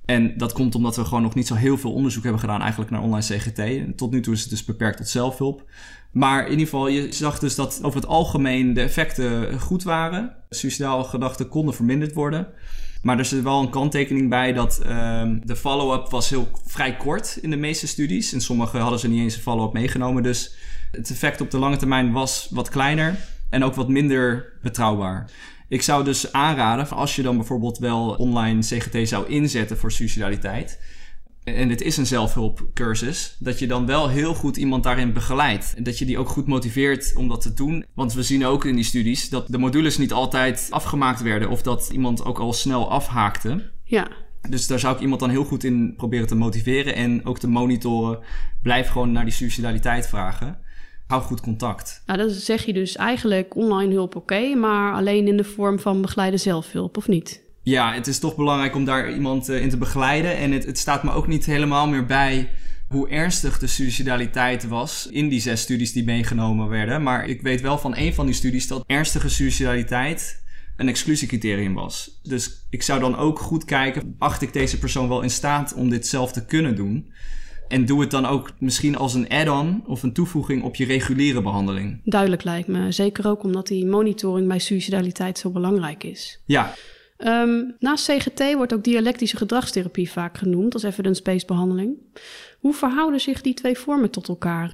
En 0.09 0.37
dat 0.37 0.53
komt 0.53 0.75
omdat 0.75 0.95
we 0.95 1.05
gewoon 1.05 1.21
nog 1.21 1.35
niet 1.35 1.47
zo 1.47 1.55
heel 1.55 1.77
veel 1.77 1.93
onderzoek 1.93 2.23
hebben 2.23 2.41
gedaan 2.41 2.61
eigenlijk 2.61 2.91
naar 2.91 3.01
online 3.01 3.25
CGT. 3.37 3.97
Tot 3.97 4.11
nu 4.11 4.21
toe 4.21 4.33
is 4.33 4.41
het 4.41 4.49
dus 4.49 4.65
beperkt 4.65 4.97
tot 4.97 5.07
zelfhulp. 5.07 5.69
Maar 6.11 6.43
in 6.43 6.51
ieder 6.51 6.65
geval, 6.65 6.87
je 6.87 7.11
zag 7.11 7.39
dus 7.39 7.55
dat 7.55 7.79
over 7.83 7.99
het 7.99 8.09
algemeen 8.09 8.73
de 8.73 8.81
effecten 8.81 9.59
goed 9.59 9.83
waren. 9.83 10.35
Suicidale 10.49 11.03
gedachten 11.03 11.47
konden 11.47 11.73
verminderd 11.73 12.13
worden. 12.13 12.47
Maar 13.01 13.17
er 13.17 13.25
zit 13.25 13.43
wel 13.43 13.61
een 13.61 13.69
kanttekening 13.69 14.29
bij 14.29 14.53
dat 14.53 14.81
um, 14.85 15.41
de 15.45 15.55
follow-up 15.55 16.09
was 16.09 16.29
heel 16.29 16.47
vrij 16.65 16.95
kort 16.95 17.37
in 17.41 17.49
de 17.49 17.57
meeste 17.57 17.87
studies. 17.87 18.33
In 18.33 18.41
sommige 18.41 18.77
hadden 18.77 18.99
ze 18.99 19.07
niet 19.07 19.21
eens 19.21 19.35
een 19.35 19.41
follow-up 19.41 19.73
meegenomen. 19.73 20.23
Dus 20.23 20.55
het 20.91 21.09
effect 21.09 21.41
op 21.41 21.51
de 21.51 21.59
lange 21.59 21.77
termijn 21.77 22.11
was 22.11 22.47
wat 22.51 22.69
kleiner 22.69 23.15
en 23.49 23.63
ook 23.63 23.75
wat 23.75 23.89
minder 23.89 24.53
betrouwbaar. 24.61 25.29
Ik 25.69 25.81
zou 25.81 26.03
dus 26.03 26.31
aanraden, 26.31 26.89
als 26.89 27.15
je 27.15 27.21
dan 27.21 27.38
bijvoorbeeld 27.38 27.77
wel 27.77 28.09
online 28.09 28.61
CGT 28.61 29.07
zou 29.07 29.27
inzetten 29.27 29.77
voor 29.77 29.91
suicidaliteit, 29.91 30.79
en 31.43 31.69
het 31.69 31.81
is 31.81 31.97
een 31.97 32.05
zelfhulpcursus, 32.05 33.35
dat 33.39 33.59
je 33.59 33.67
dan 33.67 33.85
wel 33.85 34.09
heel 34.09 34.33
goed 34.33 34.57
iemand 34.57 34.83
daarin 34.83 35.13
begeleidt. 35.13 35.73
En 35.77 35.83
dat 35.83 35.97
je 35.97 36.05
die 36.05 36.17
ook 36.17 36.29
goed 36.29 36.47
motiveert 36.47 37.11
om 37.15 37.27
dat 37.27 37.41
te 37.41 37.53
doen. 37.53 37.85
Want 37.93 38.13
we 38.13 38.23
zien 38.23 38.45
ook 38.45 38.65
in 38.65 38.75
die 38.75 38.83
studies 38.83 39.29
dat 39.29 39.47
de 39.47 39.57
modules 39.57 39.97
niet 39.97 40.13
altijd 40.13 40.67
afgemaakt 40.69 41.21
werden 41.21 41.49
of 41.49 41.61
dat 41.61 41.89
iemand 41.91 42.25
ook 42.25 42.39
al 42.39 42.53
snel 42.53 42.91
afhaakte. 42.91 43.71
Ja. 43.83 44.07
Dus 44.49 44.67
daar 44.67 44.79
zou 44.79 44.95
ik 44.95 45.01
iemand 45.01 45.19
dan 45.19 45.29
heel 45.29 45.43
goed 45.43 45.63
in 45.63 45.93
proberen 45.97 46.27
te 46.27 46.35
motiveren 46.35 46.95
en 46.95 47.25
ook 47.25 47.39
te 47.39 47.47
monitoren. 47.47 48.19
Blijf 48.61 48.88
gewoon 48.88 49.11
naar 49.11 49.25
die 49.25 49.33
suicidaliteit 49.33 50.07
vragen. 50.07 50.59
Hou 51.09 51.21
goed 51.21 51.41
contact. 51.41 52.01
Nou, 52.05 52.19
dan 52.19 52.29
zeg 52.29 52.65
je 52.65 52.73
dus 52.73 52.95
eigenlijk 52.95 53.55
online 53.55 53.93
hulp 53.93 54.15
oké, 54.15 54.55
maar 54.55 54.93
alleen 54.93 55.27
in 55.27 55.37
de 55.37 55.43
vorm 55.43 55.79
van 55.79 56.01
begeleide 56.01 56.37
zelfhulp, 56.37 56.97
of 56.97 57.07
niet? 57.07 57.41
Ja, 57.63 57.93
het 57.93 58.07
is 58.07 58.19
toch 58.19 58.35
belangrijk 58.35 58.75
om 58.75 58.85
daar 58.85 59.13
iemand 59.13 59.49
eh, 59.49 59.61
in 59.61 59.69
te 59.69 59.77
begeleiden. 59.77 60.37
En 60.37 60.51
het, 60.51 60.65
het 60.65 60.77
staat 60.77 61.03
me 61.03 61.11
ook 61.11 61.27
niet 61.27 61.45
helemaal 61.45 61.87
meer 61.87 62.05
bij 62.05 62.49
hoe 62.87 63.09
ernstig 63.09 63.59
de 63.59 63.67
suicidaliteit 63.67 64.67
was 64.67 65.07
in 65.11 65.29
die 65.29 65.39
zes 65.39 65.61
studies 65.61 65.93
die 65.93 66.03
meegenomen 66.03 66.67
werden. 66.67 67.03
Maar 67.03 67.27
ik 67.27 67.41
weet 67.41 67.61
wel 67.61 67.77
van 67.77 67.97
een 67.97 68.13
van 68.13 68.25
die 68.25 68.35
studies 68.35 68.67
dat 68.67 68.83
ernstige 68.87 69.29
suicidaliteit 69.29 70.41
een 70.77 70.87
exclusiecriterium 70.87 71.73
was. 71.73 72.19
Dus 72.23 72.65
ik 72.69 72.83
zou 72.83 72.99
dan 72.99 73.15
ook 73.15 73.39
goed 73.39 73.65
kijken, 73.65 74.15
acht 74.17 74.41
ik 74.41 74.53
deze 74.53 74.79
persoon 74.79 75.07
wel 75.07 75.21
in 75.21 75.29
staat 75.29 75.73
om 75.73 75.89
dit 75.89 76.07
zelf 76.07 76.31
te 76.31 76.45
kunnen 76.45 76.75
doen? 76.75 77.11
En 77.69 77.85
doe 77.85 78.01
het 78.01 78.11
dan 78.11 78.25
ook 78.25 78.51
misschien 78.59 78.97
als 78.97 79.13
een 79.13 79.29
add-on 79.29 79.83
of 79.85 80.03
een 80.03 80.13
toevoeging 80.13 80.63
op 80.63 80.75
je 80.75 80.85
reguliere 80.85 81.41
behandeling. 81.41 82.01
Duidelijk 82.03 82.43
lijkt 82.43 82.67
me. 82.67 82.91
Zeker 82.91 83.27
ook 83.27 83.43
omdat 83.43 83.67
die 83.67 83.85
monitoring 83.85 84.47
bij 84.47 84.59
suicidaliteit 84.59 85.38
zo 85.38 85.49
belangrijk 85.49 86.03
is. 86.03 86.41
Ja. 86.45 86.73
Um, 87.17 87.75
naast 87.79 88.05
CGT 88.05 88.53
wordt 88.53 88.73
ook 88.73 88.83
dialectische 88.83 89.38
gedragstherapie 89.38 90.11
vaak 90.11 90.38
genoemd 90.38 90.73
als 90.73 90.83
evidence-based 90.83 91.47
behandeling. 91.47 91.97
Hoe 92.59 92.73
verhouden 92.73 93.19
zich 93.19 93.41
die 93.41 93.53
twee 93.53 93.77
vormen 93.77 94.09
tot 94.09 94.27
elkaar? 94.27 94.73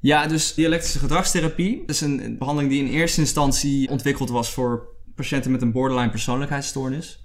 Ja, 0.00 0.26
dus 0.26 0.54
dialectische 0.54 0.98
gedragstherapie 0.98 1.82
is 1.86 2.00
een 2.00 2.36
behandeling 2.38 2.72
die 2.72 2.84
in 2.84 2.90
eerste 2.90 3.20
instantie 3.20 3.90
ontwikkeld 3.90 4.30
was 4.30 4.50
voor 4.50 4.88
patiënten 5.14 5.50
met 5.50 5.62
een 5.62 5.72
borderline 5.72 6.10
persoonlijkheidsstoornis. 6.10 7.20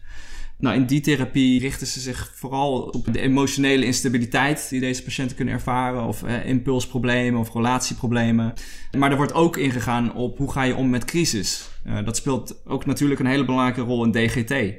Nou, 0.58 0.76
in 0.76 0.86
die 0.86 1.02
therapie 1.02 1.60
richten 1.60 1.88
ze 1.88 2.00
zich 2.00 2.32
vooral 2.36 2.82
op 2.82 3.14
de 3.14 3.20
emotionele 3.20 3.86
instabiliteit 3.86 4.70
die 4.70 4.80
deze 4.80 5.04
patiënten 5.04 5.36
kunnen 5.36 5.54
ervaren, 5.54 6.08
of 6.08 6.24
eh, 6.24 6.46
impulsproblemen 6.46 7.40
of 7.40 7.54
relatieproblemen. 7.54 8.54
Maar 8.98 9.12
er 9.12 9.18
wordt 9.18 9.34
ook 9.34 9.58
ingegaan 9.58 10.14
op 10.14 10.38
hoe 10.38 10.52
ga 10.52 10.64
je 10.64 10.76
om 10.76 10.90
met 10.90 11.06
crisis. 11.06 11.70
Uh, 11.88 12.06
dat 12.06 12.18
speelt 12.18 12.62
ook 12.66 12.86
natuurlijk 12.86 13.20
een 13.20 13.26
hele 13.26 13.46
belangrijke 13.46 13.82
rol 13.82 14.04
in 14.04 14.12
DGT. 14.12 14.74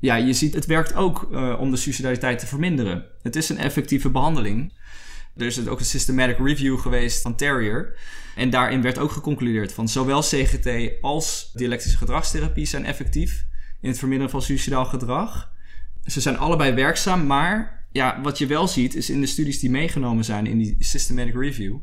Ja, 0.00 0.14
je 0.14 0.32
ziet, 0.32 0.54
het 0.54 0.66
werkt 0.66 0.94
ook 0.94 1.28
uh, 1.32 1.56
om 1.60 1.70
de 1.70 1.76
suicidaliteit 1.76 2.38
te 2.38 2.46
verminderen. 2.46 3.04
Het 3.22 3.36
is 3.36 3.48
een 3.48 3.58
effectieve 3.58 4.10
behandeling. 4.10 4.72
Er 5.36 5.46
is 5.46 5.68
ook 5.68 5.78
een 5.78 5.84
systematic 5.84 6.38
review 6.38 6.78
geweest 6.78 7.22
van 7.22 7.36
Terrier. 7.36 7.98
En 8.36 8.50
daarin 8.50 8.82
werd 8.82 8.98
ook 8.98 9.10
geconcludeerd 9.10 9.72
van 9.72 9.88
zowel 9.88 10.20
CGT 10.20 10.68
als 11.00 11.50
dialectische 11.54 11.98
gedragstherapie 11.98 12.66
zijn 12.66 12.84
effectief 12.84 13.46
in 13.80 13.88
het 13.88 13.98
verminderen 13.98 14.30
van 14.30 14.42
suicidaal 14.42 14.84
gedrag. 14.84 15.52
Ze 16.04 16.20
zijn 16.20 16.38
allebei 16.38 16.74
werkzaam, 16.74 17.26
maar 17.26 17.75
ja, 17.96 18.20
wat 18.22 18.38
je 18.38 18.46
wel 18.46 18.68
ziet 18.68 18.94
is 18.94 19.10
in 19.10 19.20
de 19.20 19.26
studies 19.26 19.60
die 19.60 19.70
meegenomen 19.70 20.24
zijn 20.24 20.46
in 20.46 20.58
die 20.58 20.76
systematic 20.78 21.34
review, 21.34 21.76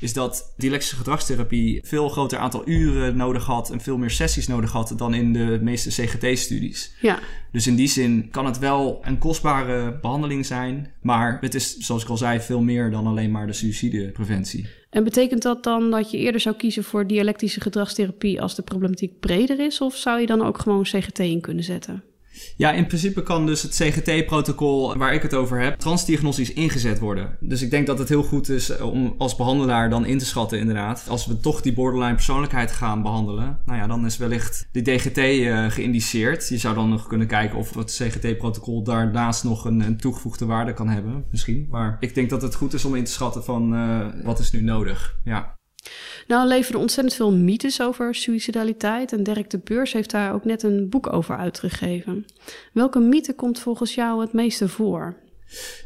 is 0.00 0.12
dat 0.12 0.52
dialectische 0.56 0.96
gedragstherapie 0.96 1.80
veel 1.84 2.08
groter 2.08 2.38
aantal 2.38 2.68
uren 2.68 3.16
nodig 3.16 3.44
had 3.44 3.70
en 3.70 3.80
veel 3.80 3.98
meer 3.98 4.10
sessies 4.10 4.46
nodig 4.46 4.72
had 4.72 4.92
dan 4.96 5.14
in 5.14 5.32
de 5.32 5.58
meeste 5.62 5.88
CGT-studies. 5.88 6.94
Ja. 7.00 7.18
Dus 7.52 7.66
in 7.66 7.74
die 7.74 7.88
zin 7.88 8.28
kan 8.30 8.46
het 8.46 8.58
wel 8.58 9.00
een 9.02 9.18
kostbare 9.18 9.98
behandeling 10.00 10.46
zijn, 10.46 10.92
maar 11.02 11.38
het 11.40 11.54
is, 11.54 11.76
zoals 11.76 12.02
ik 12.02 12.08
al 12.08 12.16
zei, 12.16 12.40
veel 12.40 12.60
meer 12.60 12.90
dan 12.90 13.06
alleen 13.06 13.30
maar 13.30 13.46
de 13.46 13.52
suïcidepreventie. 13.52 14.66
En 14.90 15.04
betekent 15.04 15.42
dat 15.42 15.64
dan 15.64 15.90
dat 15.90 16.10
je 16.10 16.18
eerder 16.18 16.40
zou 16.40 16.56
kiezen 16.56 16.84
voor 16.84 17.06
dialectische 17.06 17.60
gedragstherapie 17.60 18.40
als 18.40 18.54
de 18.54 18.62
problematiek 18.62 19.20
breder 19.20 19.60
is, 19.60 19.80
of 19.80 19.96
zou 19.96 20.20
je 20.20 20.26
dan 20.26 20.42
ook 20.42 20.58
gewoon 20.58 20.82
CGT 20.82 21.18
in 21.18 21.40
kunnen 21.40 21.64
zetten? 21.64 22.02
Ja, 22.56 22.72
in 22.72 22.86
principe 22.86 23.22
kan 23.22 23.46
dus 23.46 23.62
het 23.62 23.74
CGT-protocol 23.74 24.96
waar 24.96 25.14
ik 25.14 25.22
het 25.22 25.34
over 25.34 25.60
heb, 25.60 25.78
transdiagnostisch 25.78 26.52
ingezet 26.52 26.98
worden. 26.98 27.36
Dus 27.40 27.62
ik 27.62 27.70
denk 27.70 27.86
dat 27.86 27.98
het 27.98 28.08
heel 28.08 28.22
goed 28.22 28.48
is 28.48 28.80
om 28.80 29.14
als 29.18 29.36
behandelaar 29.36 29.90
dan 29.90 30.06
in 30.06 30.18
te 30.18 30.26
schatten, 30.26 30.58
inderdaad. 30.58 31.04
Als 31.08 31.26
we 31.26 31.40
toch 31.40 31.60
die 31.60 31.72
borderline 31.72 32.14
persoonlijkheid 32.14 32.72
gaan 32.72 33.02
behandelen, 33.02 33.58
nou 33.66 33.78
ja, 33.78 33.86
dan 33.86 34.06
is 34.06 34.16
wellicht 34.16 34.68
die 34.72 34.82
DGT 34.82 35.18
eh, 35.18 35.70
geïndiceerd. 35.70 36.48
Je 36.48 36.58
zou 36.58 36.74
dan 36.74 36.88
nog 36.88 37.06
kunnen 37.06 37.26
kijken 37.26 37.58
of 37.58 37.74
het 37.74 37.90
CGT-protocol 37.90 38.82
daarnaast 38.82 39.44
nog 39.44 39.64
een, 39.64 39.80
een, 39.80 39.96
toegevoegde 39.96 40.46
waarde 40.46 40.72
kan 40.72 40.88
hebben, 40.88 41.24
misschien. 41.30 41.66
Maar 41.70 41.96
ik 42.00 42.14
denk 42.14 42.30
dat 42.30 42.42
het 42.42 42.54
goed 42.54 42.72
is 42.72 42.84
om 42.84 42.94
in 42.94 43.04
te 43.04 43.10
schatten 43.10 43.44
van 43.44 43.74
uh, 43.74 44.06
wat 44.24 44.38
is 44.38 44.50
nu 44.50 44.62
nodig. 44.62 45.16
Ja. 45.24 45.58
Nou 46.26 46.48
leveren 46.48 46.80
ontzettend 46.80 47.14
veel 47.14 47.32
mythes 47.32 47.82
over 47.82 48.14
suicidaliteit 48.14 49.12
en 49.12 49.22
Dirk 49.22 49.50
de 49.50 49.58
Beurs 49.58 49.92
heeft 49.92 50.10
daar 50.10 50.34
ook 50.34 50.44
net 50.44 50.62
een 50.62 50.88
boek 50.88 51.12
over 51.12 51.36
uitgegeven. 51.36 52.26
Welke 52.72 52.98
mythe 52.98 53.34
komt 53.34 53.60
volgens 53.60 53.94
jou 53.94 54.20
het 54.20 54.32
meeste 54.32 54.68
voor? 54.68 55.16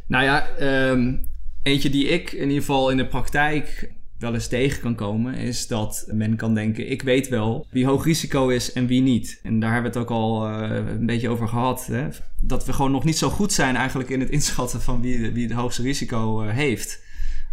Nou 0.07 0.25
ja, 0.25 0.47
um, 0.91 1.27
eentje 1.63 1.91
die 1.91 2.07
ik 2.07 2.33
in 2.33 2.47
ieder 2.47 2.61
geval 2.61 2.91
in 2.91 2.97
de 2.97 3.07
praktijk 3.07 3.93
wel 4.19 4.35
eens 4.35 4.49
tegen 4.49 4.81
kan 4.81 4.95
komen, 4.95 5.35
is 5.35 5.67
dat 5.67 6.05
men 6.13 6.37
kan 6.37 6.55
denken: 6.55 6.91
ik 6.91 7.03
weet 7.03 7.29
wel 7.29 7.67
wie 7.71 7.87
hoog 7.87 8.05
risico 8.05 8.49
is 8.49 8.73
en 8.73 8.87
wie 8.87 9.01
niet. 9.01 9.41
En 9.43 9.61
daar 9.61 9.73
hebben 9.73 9.93
we 9.93 9.99
het 9.99 10.09
ook 10.09 10.17
al 10.17 10.49
uh, 10.49 10.77
een 10.87 11.07
beetje 11.07 11.29
over 11.29 11.49
gehad. 11.49 11.87
Hè? 11.87 12.09
Dat 12.41 12.67
we 12.67 12.73
gewoon 12.73 12.91
nog 12.91 13.05
niet 13.05 13.19
zo 13.19 13.29
goed 13.29 13.53
zijn 13.53 13.77
eigenlijk 13.77 14.11
in 14.11 14.21
het 14.21 14.31
inschatten 14.31 14.81
van 14.81 15.03
wie, 15.03 15.31
wie 15.31 15.47
het 15.47 15.57
hoogste 15.57 15.83
risico 15.83 16.43
uh, 16.43 16.51
heeft. 16.51 17.03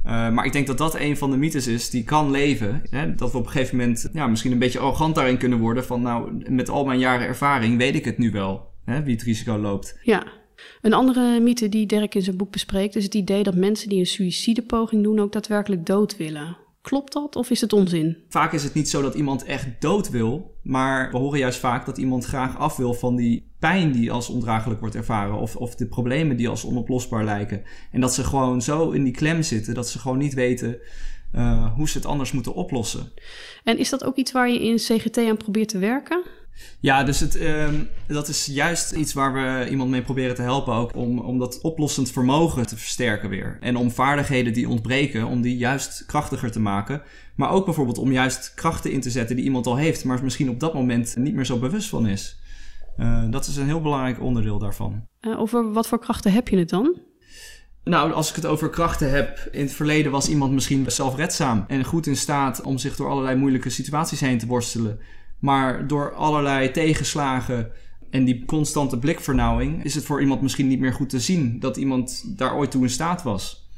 Uh, 0.05 0.29
maar 0.29 0.45
ik 0.45 0.53
denk 0.53 0.67
dat 0.67 0.77
dat 0.77 0.95
een 0.95 1.17
van 1.17 1.31
de 1.31 1.37
mythes 1.37 1.67
is 1.67 1.89
die 1.89 2.03
kan 2.03 2.31
leven. 2.31 2.81
Hè? 2.89 3.15
Dat 3.15 3.31
we 3.31 3.37
op 3.37 3.45
een 3.45 3.51
gegeven 3.51 3.77
moment 3.77 4.09
ja, 4.13 4.27
misschien 4.27 4.51
een 4.51 4.59
beetje 4.59 4.79
arrogant 4.79 5.15
daarin 5.15 5.37
kunnen 5.37 5.59
worden. 5.59 5.85
Van 5.85 6.01
nou, 6.01 6.43
met 6.49 6.69
al 6.69 6.85
mijn 6.85 6.99
jaren 6.99 7.27
ervaring 7.27 7.77
weet 7.77 7.95
ik 7.95 8.05
het 8.05 8.17
nu 8.17 8.31
wel. 8.31 8.69
Hè, 8.85 9.03
wie 9.03 9.13
het 9.13 9.23
risico 9.23 9.57
loopt. 9.57 9.99
Ja. 10.03 10.23
Een 10.81 10.93
andere 10.93 11.39
mythe 11.39 11.69
die 11.69 11.85
Dirk 11.85 12.15
in 12.15 12.21
zijn 12.21 12.37
boek 12.37 12.51
bespreekt 12.51 12.95
is 12.95 13.03
het 13.03 13.13
idee 13.13 13.43
dat 13.43 13.55
mensen 13.55 13.89
die 13.89 13.99
een 13.99 14.05
suïcidepoging 14.05 15.03
doen 15.03 15.19
ook 15.19 15.31
daadwerkelijk 15.31 15.85
dood 15.85 16.17
willen. 16.17 16.57
Klopt 16.81 17.13
dat 17.13 17.35
of 17.35 17.49
is 17.49 17.61
het 17.61 17.73
onzin? 17.73 18.17
Vaak 18.27 18.53
is 18.53 18.63
het 18.63 18.73
niet 18.73 18.89
zo 18.89 19.01
dat 19.01 19.15
iemand 19.15 19.43
echt 19.43 19.67
dood 19.79 20.09
wil, 20.09 20.57
maar 20.63 21.11
we 21.11 21.17
horen 21.17 21.39
juist 21.39 21.59
vaak 21.59 21.85
dat 21.85 21.97
iemand 21.97 22.25
graag 22.25 22.57
af 22.57 22.77
wil 22.77 22.93
van 22.93 23.15
die 23.15 23.51
pijn 23.59 23.91
die 23.91 24.11
als 24.11 24.29
ondraaglijk 24.29 24.79
wordt 24.79 24.95
ervaren 24.95 25.35
of, 25.35 25.55
of 25.55 25.75
de 25.75 25.87
problemen 25.87 26.37
die 26.37 26.49
als 26.49 26.65
onoplosbaar 26.65 27.23
lijken. 27.23 27.63
En 27.91 28.01
dat 28.01 28.13
ze 28.13 28.23
gewoon 28.23 28.61
zo 28.61 28.89
in 28.89 29.03
die 29.03 29.13
klem 29.13 29.41
zitten 29.41 29.73
dat 29.73 29.89
ze 29.89 29.99
gewoon 29.99 30.17
niet 30.17 30.33
weten 30.33 30.79
uh, 31.35 31.73
hoe 31.75 31.89
ze 31.89 31.97
het 31.97 32.07
anders 32.07 32.31
moeten 32.31 32.53
oplossen. 32.53 33.11
En 33.63 33.77
is 33.77 33.89
dat 33.89 34.03
ook 34.03 34.15
iets 34.15 34.31
waar 34.31 34.49
je 34.49 34.63
in 34.63 34.75
CGT 34.75 35.17
aan 35.17 35.37
probeert 35.37 35.69
te 35.69 35.77
werken? 35.77 36.23
Ja, 36.79 37.03
dus 37.03 37.19
het, 37.19 37.41
um, 37.41 37.89
dat 38.07 38.27
is 38.27 38.45
juist 38.45 38.91
iets 38.91 39.13
waar 39.13 39.33
we 39.33 39.69
iemand 39.69 39.89
mee 39.89 40.01
proberen 40.01 40.35
te 40.35 40.41
helpen 40.41 40.73
ook. 40.73 40.95
Om, 40.95 41.19
om 41.19 41.39
dat 41.39 41.61
oplossend 41.61 42.11
vermogen 42.11 42.67
te 42.67 42.77
versterken 42.77 43.29
weer. 43.29 43.57
En 43.59 43.75
om 43.75 43.91
vaardigheden 43.91 44.53
die 44.53 44.69
ontbreken, 44.69 45.25
om 45.25 45.41
die 45.41 45.57
juist 45.57 46.05
krachtiger 46.05 46.51
te 46.51 46.59
maken. 46.59 47.01
Maar 47.35 47.51
ook 47.51 47.65
bijvoorbeeld 47.65 47.97
om 47.97 48.11
juist 48.11 48.53
krachten 48.53 48.91
in 48.91 49.01
te 49.01 49.09
zetten 49.09 49.35
die 49.35 49.45
iemand 49.45 49.67
al 49.67 49.75
heeft, 49.75 50.05
maar 50.05 50.23
misschien 50.23 50.49
op 50.49 50.59
dat 50.59 50.73
moment 50.73 51.15
niet 51.15 51.33
meer 51.33 51.45
zo 51.45 51.59
bewust 51.59 51.89
van 51.89 52.07
is. 52.07 52.39
Uh, 52.97 53.23
dat 53.29 53.47
is 53.47 53.55
een 53.55 53.65
heel 53.65 53.81
belangrijk 53.81 54.21
onderdeel 54.21 54.59
daarvan. 54.59 55.07
Uh, 55.21 55.39
over 55.39 55.71
wat 55.71 55.87
voor 55.87 55.99
krachten 55.99 56.31
heb 56.31 56.47
je 56.47 56.57
het 56.57 56.69
dan? 56.69 56.99
Nou, 57.83 58.11
als 58.11 58.29
ik 58.29 58.35
het 58.35 58.45
over 58.45 58.69
krachten 58.69 59.11
heb, 59.11 59.47
in 59.51 59.61
het 59.61 59.73
verleden 59.73 60.11
was 60.11 60.29
iemand 60.29 60.51
misschien 60.51 60.91
zelfredzaam 60.91 61.65
en 61.67 61.83
goed 61.83 62.07
in 62.07 62.17
staat 62.17 62.61
om 62.61 62.77
zich 62.77 62.95
door 62.95 63.09
allerlei 63.09 63.35
moeilijke 63.35 63.69
situaties 63.69 64.19
heen 64.19 64.37
te 64.37 64.45
worstelen. 64.45 64.99
Maar 65.41 65.87
door 65.87 66.13
allerlei 66.13 66.71
tegenslagen 66.71 67.71
en 68.09 68.23
die 68.23 68.45
constante 68.45 68.99
blikvernauwing 68.99 69.83
is 69.83 69.95
het 69.95 70.03
voor 70.03 70.21
iemand 70.21 70.41
misschien 70.41 70.67
niet 70.67 70.79
meer 70.79 70.93
goed 70.93 71.09
te 71.09 71.19
zien 71.19 71.59
dat 71.59 71.77
iemand 71.77 72.37
daar 72.37 72.55
ooit 72.55 72.71
toe 72.71 72.81
in 72.81 72.89
staat 72.89 73.23
was. 73.23 73.69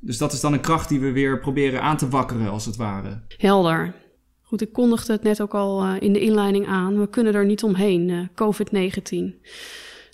Dus 0.00 0.18
dat 0.18 0.32
is 0.32 0.40
dan 0.40 0.52
een 0.52 0.60
kracht 0.60 0.88
die 0.88 1.00
we 1.00 1.12
weer 1.12 1.40
proberen 1.40 1.82
aan 1.82 1.96
te 1.96 2.08
wakkeren, 2.08 2.50
als 2.50 2.66
het 2.66 2.76
ware. 2.76 3.20
Helder. 3.36 3.94
Goed, 4.42 4.60
ik 4.60 4.72
kondigde 4.72 5.12
het 5.12 5.22
net 5.22 5.42
ook 5.42 5.54
al 5.54 5.84
uh, 5.84 5.94
in 5.98 6.12
de 6.12 6.20
inleiding 6.20 6.66
aan. 6.66 7.00
We 7.00 7.08
kunnen 7.08 7.34
er 7.34 7.46
niet 7.46 7.62
omheen, 7.62 8.08
uh, 8.08 8.26
COVID-19. 8.34 9.42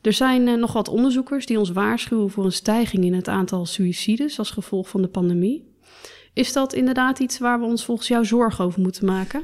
Er 0.03 0.13
zijn 0.13 0.47
uh, 0.47 0.57
nog 0.57 0.73
wat 0.73 0.89
onderzoekers 0.89 1.47
die 1.47 1.59
ons 1.59 1.71
waarschuwen 1.71 2.31
voor 2.31 2.45
een 2.45 2.53
stijging 2.53 3.05
in 3.05 3.15
het 3.15 3.29
aantal 3.29 3.67
suïcides 3.67 4.39
als 4.39 4.51
gevolg 4.51 4.89
van 4.89 5.03
de 5.03 5.09
pandemie. 5.09 5.75
Is 6.33 6.53
dat 6.53 6.73
inderdaad 6.73 7.19
iets 7.19 7.39
waar 7.39 7.61
we 7.61 7.67
ons 7.67 7.85
volgens 7.85 8.09
jou 8.09 8.25
zorgen 8.25 8.65
over 8.65 8.81
moeten 8.81 9.05
maken? 9.05 9.43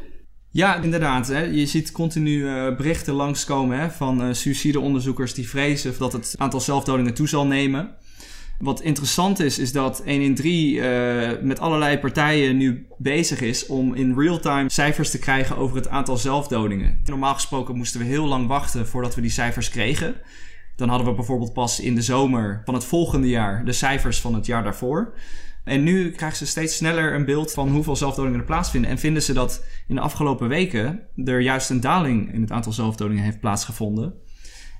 Ja, 0.56 0.76
inderdaad. 0.82 1.28
Hè. 1.28 1.40
Je 1.40 1.66
ziet 1.66 1.92
continu 1.92 2.30
uh, 2.30 2.76
berichten 2.76 3.14
langskomen 3.14 3.78
hè, 3.78 3.90
van 3.90 4.22
uh, 4.22 4.32
suïcideonderzoekers 4.32 5.34
die 5.34 5.48
vrezen 5.48 5.94
dat 5.98 6.12
het 6.12 6.34
aantal 6.38 6.60
zelfdodingen 6.60 7.14
toe 7.14 7.28
zal 7.28 7.46
nemen. 7.46 7.94
Wat 8.58 8.80
interessant 8.80 9.40
is, 9.40 9.58
is 9.58 9.72
dat 9.72 10.02
1 10.02 10.20
in 10.20 10.34
3 10.34 10.74
uh, 10.74 11.30
met 11.42 11.60
allerlei 11.60 11.98
partijen 11.98 12.56
nu 12.56 12.86
bezig 12.98 13.40
is 13.40 13.66
om 13.66 13.94
in 13.94 14.18
real-time 14.18 14.70
cijfers 14.70 15.10
te 15.10 15.18
krijgen 15.18 15.56
over 15.56 15.76
het 15.76 15.88
aantal 15.88 16.16
zelfdodingen. 16.16 17.00
Normaal 17.04 17.34
gesproken 17.34 17.76
moesten 17.76 18.00
we 18.00 18.06
heel 18.06 18.26
lang 18.26 18.46
wachten 18.46 18.86
voordat 18.86 19.14
we 19.14 19.20
die 19.20 19.30
cijfers 19.30 19.70
kregen. 19.70 20.14
Dan 20.76 20.88
hadden 20.88 21.08
we 21.08 21.14
bijvoorbeeld 21.14 21.52
pas 21.52 21.80
in 21.80 21.94
de 21.94 22.02
zomer 22.02 22.62
van 22.64 22.74
het 22.74 22.84
volgende 22.84 23.28
jaar 23.28 23.64
de 23.64 23.72
cijfers 23.72 24.20
van 24.20 24.34
het 24.34 24.46
jaar 24.46 24.62
daarvoor. 24.62 25.12
En 25.66 25.82
nu 25.82 26.10
krijgen 26.10 26.38
ze 26.38 26.46
steeds 26.46 26.76
sneller 26.76 27.14
een 27.14 27.24
beeld 27.24 27.52
van 27.52 27.68
hoeveel 27.68 27.96
zelfdodingen 27.96 28.38
er 28.38 28.44
plaatsvinden. 28.44 28.90
En 28.90 28.98
vinden 28.98 29.22
ze 29.22 29.32
dat 29.32 29.64
in 29.88 29.94
de 29.94 30.00
afgelopen 30.00 30.48
weken 30.48 31.00
er 31.24 31.40
juist 31.40 31.70
een 31.70 31.80
daling 31.80 32.32
in 32.32 32.40
het 32.40 32.52
aantal 32.52 32.72
zelfdodingen 32.72 33.24
heeft 33.24 33.40
plaatsgevonden. 33.40 34.14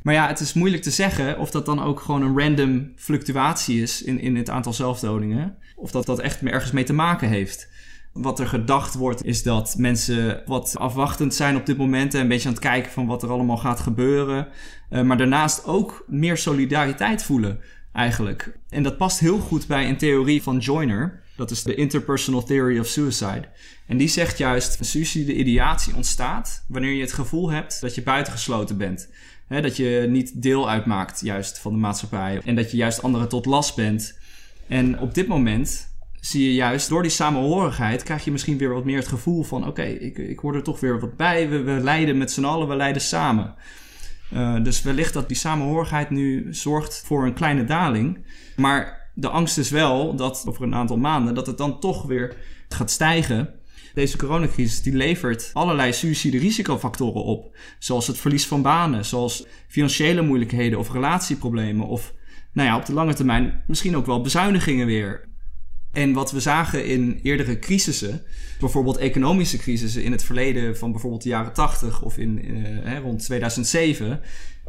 Maar 0.03 0.15
ja, 0.15 0.27
het 0.27 0.41
is 0.41 0.53
moeilijk 0.53 0.83
te 0.83 0.91
zeggen 0.91 1.39
of 1.39 1.51
dat 1.51 1.67
dan 1.67 1.83
ook 1.83 2.01
gewoon 2.01 2.23
een 2.23 2.39
random 2.39 2.93
fluctuatie 2.97 3.83
is 3.83 4.03
in, 4.03 4.21
in 4.21 4.37
het 4.37 4.51
aantal 4.51 4.73
zelfdodingen. 4.73 5.57
Of 5.77 5.91
dat 5.91 6.07
dat 6.07 6.19
echt 6.19 6.43
ergens 6.43 6.73
mee 6.73 6.85
te 6.85 6.93
maken 6.93 7.29
heeft. 7.29 7.69
Wat 8.13 8.41
er 8.41 8.47
gedacht 8.47 8.95
wordt 8.95 9.25
is 9.25 9.43
dat 9.43 9.75
mensen 9.79 10.43
wat 10.45 10.75
afwachtend 10.79 11.35
zijn 11.35 11.57
op 11.57 11.67
dit 11.67 11.77
moment 11.77 12.15
en 12.15 12.21
een 12.21 12.29
beetje 12.29 12.49
aan 12.49 12.55
het 12.55 12.63
kijken 12.63 12.93
van 12.93 13.07
wat 13.07 13.23
er 13.23 13.31
allemaal 13.31 13.57
gaat 13.57 13.81
gebeuren. 13.81 14.49
Uh, 14.91 15.03
maar 15.03 15.17
daarnaast 15.17 15.65
ook 15.65 16.05
meer 16.07 16.37
solidariteit 16.37 17.23
voelen 17.23 17.61
eigenlijk. 17.97 18.59
En 18.69 18.83
dat 18.83 18.97
past 18.97 19.19
heel 19.19 19.39
goed 19.39 19.67
bij 19.67 19.89
een 19.89 19.97
theorie 19.97 20.43
van 20.43 20.59
Joyner. 20.59 21.23
Dat 21.37 21.51
is 21.51 21.63
de 21.63 21.75
Interpersonal 21.75 22.43
Theory 22.43 22.79
of 22.79 22.87
Suicide. 22.87 23.45
En 23.87 23.97
die 23.97 24.09
zegt 24.09 24.39
juist, 24.39 24.85
suicide 24.85 25.35
ideatie 25.35 25.95
ontstaat 25.95 26.65
wanneer 26.69 26.93
je 26.93 27.01
het 27.01 27.13
gevoel 27.13 27.51
hebt 27.51 27.81
dat 27.81 27.95
je 27.95 28.03
buitengesloten 28.03 28.77
bent. 28.77 29.09
Dat 29.49 29.77
je 29.77 30.07
niet 30.09 30.43
deel 30.43 30.71
uitmaakt 30.71 31.21
juist 31.21 31.59
van 31.59 31.73
de 31.73 31.79
maatschappij. 31.79 32.41
En 32.45 32.55
dat 32.55 32.71
je 32.71 32.77
juist 32.77 33.03
anderen 33.03 33.29
tot 33.29 33.47
last 33.47 33.77
bent. 33.77 34.19
En 34.67 34.99
op 35.01 35.15
dit 35.15 35.27
moment 35.27 35.95
zie 36.21 36.45
je 36.45 36.55
juist 36.55 36.89
door 36.89 37.03
die 37.03 37.11
samenhorigheid 37.11 38.03
krijg 38.03 38.25
je 38.25 38.31
misschien 38.31 38.59
weer 38.59 38.73
wat 38.73 38.85
meer 38.85 38.97
het 38.97 39.09
gevoel 39.09 39.43
van 39.43 39.67
oké, 39.67 39.83
ik, 39.83 40.19
ik 40.19 40.39
hoor 40.39 40.55
er 40.55 40.63
toch 40.63 40.81
weer 40.81 41.01
wat 41.01 41.17
bij. 41.17 41.49
We, 41.49 41.63
we 41.63 41.73
leiden 41.73 42.19
met 42.19 42.33
z'n 42.33 42.45
allen, 42.45 42.69
we 42.69 42.77
leiden 42.77 43.03
samen. 43.03 43.55
Uh, 44.33 44.63
dus 44.63 44.83
wellicht 44.83 45.13
dat 45.13 45.29
die 45.29 45.37
samenhorigheid 45.37 46.11
nu 46.11 46.47
zorgt 46.55 47.03
voor 47.07 47.27
een 47.27 47.35
kleine 47.35 47.65
daling. 47.65 48.25
Maar 48.57 49.11
de 49.15 49.29
angst 49.29 49.59
is 49.59 49.71
wel 49.71 50.17
dat 50.17 50.45
over 50.49 50.63
een 50.63 50.75
aantal 50.75 50.99
maanden 50.99 51.35
dat 51.35 51.47
het 51.47 51.59
dan 51.59 51.81
toch 51.81 52.03
weer 52.03 52.37
gaat 52.69 52.91
stijgen. 52.91 53.55
Deze 53.95 54.17
coronacrisis 54.17 54.83
die 54.83 54.93
levert 54.93 55.51
allerlei 55.53 55.93
suïcide 55.93 56.39
risicofactoren 56.39 57.25
op. 57.25 57.57
Zoals 57.79 58.07
het 58.07 58.19
verlies 58.19 58.47
van 58.47 58.63
banen, 58.63 59.05
zoals 59.05 59.47
financiële 59.69 60.23
moeilijkheden 60.23 60.79
of 60.79 60.93
relatieproblemen. 60.93 61.87
Of 61.87 62.15
nou 62.53 62.69
ja, 62.69 62.77
op 62.77 62.87
de 62.87 62.93
lange 62.93 63.15
termijn 63.15 63.63
misschien 63.67 63.97
ook 63.97 64.07
wel 64.07 64.21
bezuinigingen 64.21 64.87
weer. 64.87 65.29
En 65.97 66.13
wat 66.13 66.31
we 66.31 66.41
zagen 66.41 66.87
in 66.87 67.21
eerdere 67.23 67.59
crisissen, 67.59 68.23
bijvoorbeeld 68.61 68.97
economische 68.97 69.57
crisissen 69.57 70.03
in 70.03 70.13
het 70.13 70.25
verleden 70.25 70.77
van 70.77 70.91
bijvoorbeeld 70.91 71.23
de 71.23 71.29
jaren 71.29 71.53
80 71.53 72.03
of 72.03 72.19
in, 72.19 72.51
uh, 72.51 72.99
rond 72.99 73.23
2007. 73.23 74.21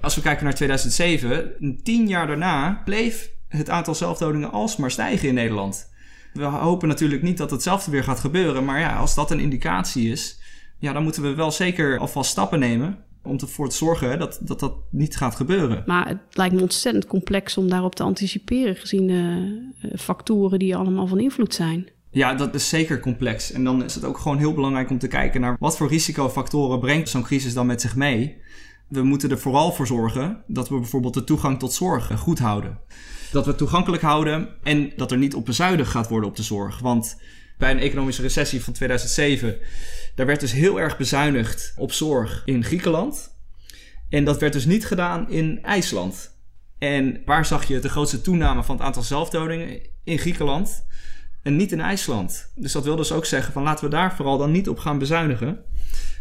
Als 0.01 0.15
we 0.15 0.21
kijken 0.21 0.43
naar 0.43 0.53
2007, 0.53 1.79
tien 1.83 2.07
jaar 2.07 2.27
daarna 2.27 2.81
bleef 2.85 3.29
het 3.47 3.69
aantal 3.69 3.95
zelfdodingen 3.95 4.51
alsmaar 4.51 4.91
stijgen 4.91 5.27
in 5.27 5.33
Nederland. 5.33 5.89
We 6.33 6.43
hopen 6.43 6.87
natuurlijk 6.87 7.21
niet 7.21 7.37
dat 7.37 7.51
hetzelfde 7.51 7.91
weer 7.91 8.03
gaat 8.03 8.19
gebeuren, 8.19 8.65
maar 8.65 8.79
ja, 8.79 8.95
als 8.95 9.15
dat 9.15 9.31
een 9.31 9.39
indicatie 9.39 10.11
is, 10.11 10.39
ja, 10.79 10.93
dan 10.93 11.03
moeten 11.03 11.21
we 11.21 11.33
wel 11.33 11.51
zeker 11.51 11.99
alvast 11.99 12.31
stappen 12.31 12.59
nemen 12.59 13.05
om 13.27 13.37
ervoor 13.37 13.69
te 13.69 13.75
zorgen 13.75 14.19
dat, 14.19 14.39
dat 14.41 14.59
dat 14.59 14.73
niet 14.89 15.17
gaat 15.17 15.35
gebeuren. 15.35 15.83
Maar 15.85 16.07
het 16.07 16.17
lijkt 16.29 16.55
me 16.55 16.61
ontzettend 16.61 17.07
complex 17.07 17.57
om 17.57 17.69
daarop 17.69 17.95
te 17.95 18.03
anticiperen, 18.03 18.75
gezien 18.75 19.07
de 19.07 19.97
factoren 19.97 20.59
die 20.59 20.75
allemaal 20.75 21.07
van 21.07 21.19
invloed 21.19 21.53
zijn. 21.53 21.89
Ja, 22.11 22.33
dat 22.33 22.55
is 22.55 22.69
zeker 22.69 22.99
complex. 22.99 23.51
En 23.51 23.63
dan 23.63 23.83
is 23.83 23.95
het 23.95 24.03
ook 24.03 24.17
gewoon 24.17 24.37
heel 24.37 24.53
belangrijk 24.53 24.89
om 24.89 24.99
te 24.99 25.07
kijken 25.07 25.41
naar 25.41 25.55
wat 25.59 25.77
voor 25.77 25.87
risicofactoren 25.87 26.79
brengt 26.79 27.09
zo'n 27.09 27.23
crisis 27.23 27.53
dan 27.53 27.65
met 27.65 27.81
zich 27.81 27.95
mee. 27.95 28.37
We 28.87 29.03
moeten 29.03 29.31
er 29.31 29.39
vooral 29.39 29.71
voor 29.71 29.87
zorgen 29.87 30.43
dat 30.47 30.69
we 30.69 30.79
bijvoorbeeld 30.79 31.13
de 31.13 31.23
toegang 31.23 31.59
tot 31.59 31.73
zorg 31.73 32.19
goed 32.19 32.39
houden. 32.39 32.79
Dat 33.31 33.43
we 33.43 33.49
het 33.49 33.57
toegankelijk 33.57 34.03
houden 34.03 34.49
en 34.63 34.91
dat 34.95 35.11
er 35.11 35.17
niet 35.17 35.35
op 35.35 35.45
bezuinigd 35.45 35.91
gaat 35.91 36.09
worden 36.09 36.29
op 36.29 36.35
de 36.35 36.43
zorg. 36.43 36.79
Want 36.79 37.21
bij 37.57 37.71
een 37.71 37.79
economische 37.79 38.21
recessie 38.21 38.63
van 38.63 38.73
2007. 38.73 39.57
Daar 40.17 40.25
werd 40.25 40.39
dus 40.39 40.51
heel 40.51 40.79
erg 40.79 40.97
bezuinigd 40.97 41.73
op 41.75 41.91
zorg 41.91 42.41
in 42.45 42.63
Griekenland. 42.63 43.35
En 44.09 44.23
dat 44.23 44.39
werd 44.39 44.53
dus 44.53 44.65
niet 44.65 44.85
gedaan 44.85 45.29
in 45.29 45.63
IJsland. 45.63 46.35
En 46.77 47.21
waar 47.25 47.45
zag 47.45 47.67
je 47.67 47.79
de 47.79 47.89
grootste 47.89 48.21
toename 48.21 48.63
van 48.63 48.75
het 48.75 48.85
aantal 48.85 49.03
zelfdodingen? 49.03 49.79
In 50.03 50.17
Griekenland 50.17 50.85
en 51.43 51.55
niet 51.55 51.71
in 51.71 51.79
IJsland. 51.79 52.51
Dus 52.55 52.71
dat 52.71 52.83
wil 52.83 52.95
dus 52.95 53.11
ook 53.11 53.25
zeggen 53.25 53.53
van 53.53 53.63
laten 53.63 53.85
we 53.85 53.89
daar 53.89 54.15
vooral 54.15 54.37
dan 54.37 54.51
niet 54.51 54.69
op 54.69 54.79
gaan 54.79 54.97
bezuinigen. 54.97 55.59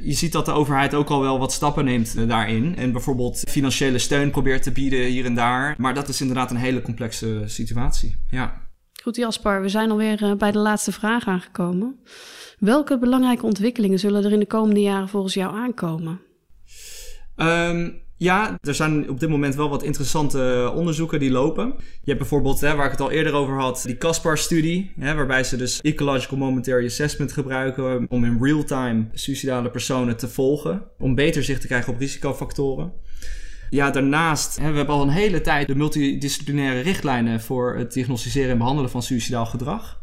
Je 0.02 0.12
ziet 0.12 0.32
dat 0.32 0.44
de 0.44 0.52
overheid 0.52 0.94
ook 0.94 1.10
al 1.10 1.20
wel 1.20 1.38
wat 1.38 1.52
stappen 1.52 1.84
neemt 1.84 2.16
eh, 2.16 2.28
daarin. 2.28 2.76
En 2.76 2.92
bijvoorbeeld 2.92 3.42
financiële 3.48 3.98
steun 3.98 4.30
probeert 4.30 4.62
te 4.62 4.72
bieden 4.72 5.04
hier 5.04 5.24
en 5.24 5.34
daar. 5.34 5.74
Maar 5.78 5.94
dat 5.94 6.08
is 6.08 6.20
inderdaad 6.20 6.50
een 6.50 6.56
hele 6.56 6.82
complexe 6.82 7.42
situatie. 7.46 8.16
Ja. 8.30 8.65
Goed, 9.02 9.16
Jasper, 9.16 9.62
we 9.62 9.68
zijn 9.68 9.90
alweer 9.90 10.22
uh, 10.22 10.32
bij 10.34 10.52
de 10.52 10.58
laatste 10.58 10.92
vraag 10.92 11.26
aangekomen. 11.26 12.00
Welke 12.58 12.98
belangrijke 12.98 13.46
ontwikkelingen 13.46 13.98
zullen 13.98 14.24
er 14.24 14.32
in 14.32 14.38
de 14.38 14.46
komende 14.46 14.80
jaren 14.80 15.08
volgens 15.08 15.34
jou 15.34 15.56
aankomen? 15.56 16.20
Um, 17.36 18.04
ja, 18.18 18.58
er 18.60 18.74
zijn 18.74 19.10
op 19.10 19.20
dit 19.20 19.28
moment 19.28 19.54
wel 19.54 19.68
wat 19.68 19.82
interessante 19.82 20.72
onderzoeken 20.74 21.18
die 21.18 21.30
lopen. 21.30 21.74
Je 21.78 22.04
hebt 22.04 22.18
bijvoorbeeld, 22.18 22.60
hè, 22.60 22.74
waar 22.74 22.84
ik 22.84 22.90
het 22.90 23.00
al 23.00 23.10
eerder 23.10 23.32
over 23.32 23.60
had, 23.60 23.82
die 23.86 23.96
CASPAR-studie, 23.96 24.92
waarbij 24.96 25.44
ze 25.44 25.56
dus 25.56 25.80
Ecological 25.80 26.38
Momentary 26.38 26.86
Assessment 26.86 27.32
gebruiken 27.32 28.06
om 28.08 28.24
in 28.24 28.38
real-time 28.40 29.08
suicidale 29.12 29.70
personen 29.70 30.16
te 30.16 30.28
volgen, 30.28 30.82
om 30.98 31.14
beter 31.14 31.44
zicht 31.44 31.60
te 31.60 31.66
krijgen 31.66 31.92
op 31.92 31.98
risicofactoren. 31.98 32.92
Ja, 33.76 33.90
daarnaast 33.90 34.54
hebben 34.54 34.72
we 34.72 34.78
hebben 34.78 34.94
al 34.94 35.02
een 35.02 35.08
hele 35.08 35.40
tijd 35.40 35.66
de 35.66 35.74
multidisciplinaire 35.74 36.80
richtlijnen 36.80 37.40
voor 37.40 37.76
het 37.76 37.92
diagnosticeren 37.92 38.50
en 38.50 38.58
behandelen 38.58 38.90
van 38.90 39.02
suicidaal 39.02 39.46
gedrag. 39.46 40.00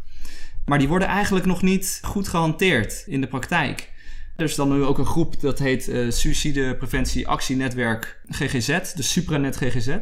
Maar 0.66 0.80
die 0.80 0.88
worden 0.88 1.08
eigenlijk 1.08 1.46
nog 1.46 1.62
niet 1.62 2.00
goed 2.02 2.28
gehanteerd 2.28 3.04
in 3.08 3.22
de 3.22 3.28
praktijk. 3.28 3.92
Er 4.36 4.46
is 4.46 4.56
dan 4.56 4.70
nu 4.70 4.84
ook 4.84 4.98
een 4.98 5.06
groep 5.06 5.40
dat 5.42 5.60
heet 5.60 5.88
uh, 5.88 6.12
Suicide 6.12 6.76
Preventie 6.76 7.28
Actienetwerk 7.28 8.22
GGZ, 8.30 8.94
de 8.94 9.04
Supranet 9.04 9.56
GGZ. 9.56 9.98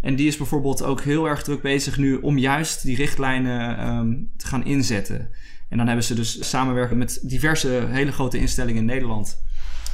En 0.00 0.16
die 0.16 0.26
is 0.26 0.36
bijvoorbeeld 0.36 0.82
ook 0.82 1.00
heel 1.00 1.28
erg 1.28 1.42
druk 1.42 1.62
bezig 1.62 1.96
nu 1.96 2.14
om 2.14 2.38
juist 2.38 2.82
die 2.82 2.96
richtlijnen 2.96 3.88
um, 3.88 4.30
te 4.36 4.46
gaan 4.46 4.64
inzetten. 4.64 5.30
En 5.68 5.76
dan 5.76 5.86
hebben 5.86 6.04
ze 6.04 6.14
dus 6.14 6.48
samenwerken 6.48 6.98
met 6.98 7.18
diverse 7.22 7.86
hele 7.88 8.12
grote 8.12 8.38
instellingen 8.38 8.80
in 8.80 8.86
Nederland. 8.86 9.44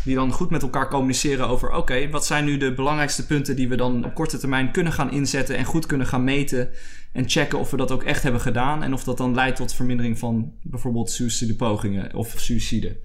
Die 0.05 0.15
dan 0.15 0.33
goed 0.33 0.51
met 0.51 0.63
elkaar 0.63 0.89
communiceren 0.89 1.49
over: 1.49 1.71
oké, 1.71 2.11
wat 2.11 2.27
zijn 2.27 2.45
nu 2.45 2.57
de 2.57 2.75
belangrijkste 2.75 3.27
punten 3.27 3.57
die 3.57 3.69
we 3.69 3.77
dan 3.77 4.05
op 4.05 4.15
korte 4.15 4.39
termijn 4.39 4.71
kunnen 4.71 4.93
gaan 4.93 5.11
inzetten 5.11 5.57
en 5.57 5.65
goed 5.65 5.87
kunnen 5.87 6.07
gaan 6.07 6.25
meten. 6.25 6.71
En 7.13 7.29
checken 7.29 7.59
of 7.59 7.71
we 7.71 7.77
dat 7.77 7.91
ook 7.91 8.03
echt 8.03 8.23
hebben 8.23 8.41
gedaan. 8.41 8.83
En 8.83 8.93
of 8.93 9.05
dat 9.05 9.17
dan 9.17 9.35
leidt 9.35 9.57
tot 9.57 9.75
vermindering 9.75 10.19
van 10.19 10.53
bijvoorbeeld 10.63 11.11
suicidepogingen 11.11 12.15
of 12.15 12.35
suicide. 12.37 12.97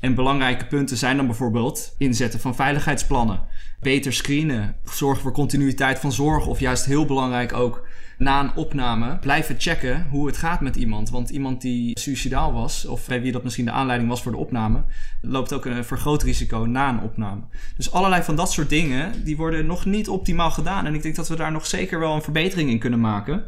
En 0.00 0.14
belangrijke 0.14 0.66
punten 0.66 0.96
zijn 0.96 1.16
dan 1.16 1.26
bijvoorbeeld 1.26 1.94
inzetten 1.98 2.40
van 2.40 2.54
veiligheidsplannen, 2.54 3.40
beter 3.80 4.12
screenen, 4.12 4.76
zorgen 4.84 5.22
voor 5.22 5.32
continuïteit 5.32 5.98
van 5.98 6.12
zorg 6.12 6.46
of 6.46 6.60
juist 6.60 6.84
heel 6.84 7.06
belangrijk 7.06 7.52
ook 7.52 7.87
na 8.18 8.40
een 8.40 8.54
opname 8.54 9.18
blijven 9.18 9.54
checken 9.58 10.06
hoe 10.10 10.26
het 10.26 10.36
gaat 10.36 10.60
met 10.60 10.76
iemand. 10.76 11.10
Want 11.10 11.30
iemand 11.30 11.60
die 11.60 11.98
suicidaal 11.98 12.52
was, 12.52 12.86
of 12.86 13.06
wie 13.06 13.32
dat 13.32 13.42
misschien 13.42 13.64
de 13.64 13.70
aanleiding 13.70 14.10
was 14.10 14.22
voor 14.22 14.32
de 14.32 14.38
opname, 14.38 14.84
loopt 15.22 15.52
ook 15.52 15.64
een 15.64 15.84
vergroot 15.84 16.22
risico 16.22 16.58
na 16.58 16.88
een 16.88 17.00
opname. 17.00 17.40
Dus 17.76 17.92
allerlei 17.92 18.22
van 18.22 18.36
dat 18.36 18.52
soort 18.52 18.68
dingen, 18.68 19.24
die 19.24 19.36
worden 19.36 19.66
nog 19.66 19.84
niet 19.84 20.08
optimaal 20.08 20.50
gedaan. 20.50 20.86
En 20.86 20.94
ik 20.94 21.02
denk 21.02 21.16
dat 21.16 21.28
we 21.28 21.36
daar 21.36 21.52
nog 21.52 21.66
zeker 21.66 21.98
wel 21.98 22.14
een 22.14 22.22
verbetering 22.22 22.70
in 22.70 22.78
kunnen 22.78 23.00
maken. 23.00 23.44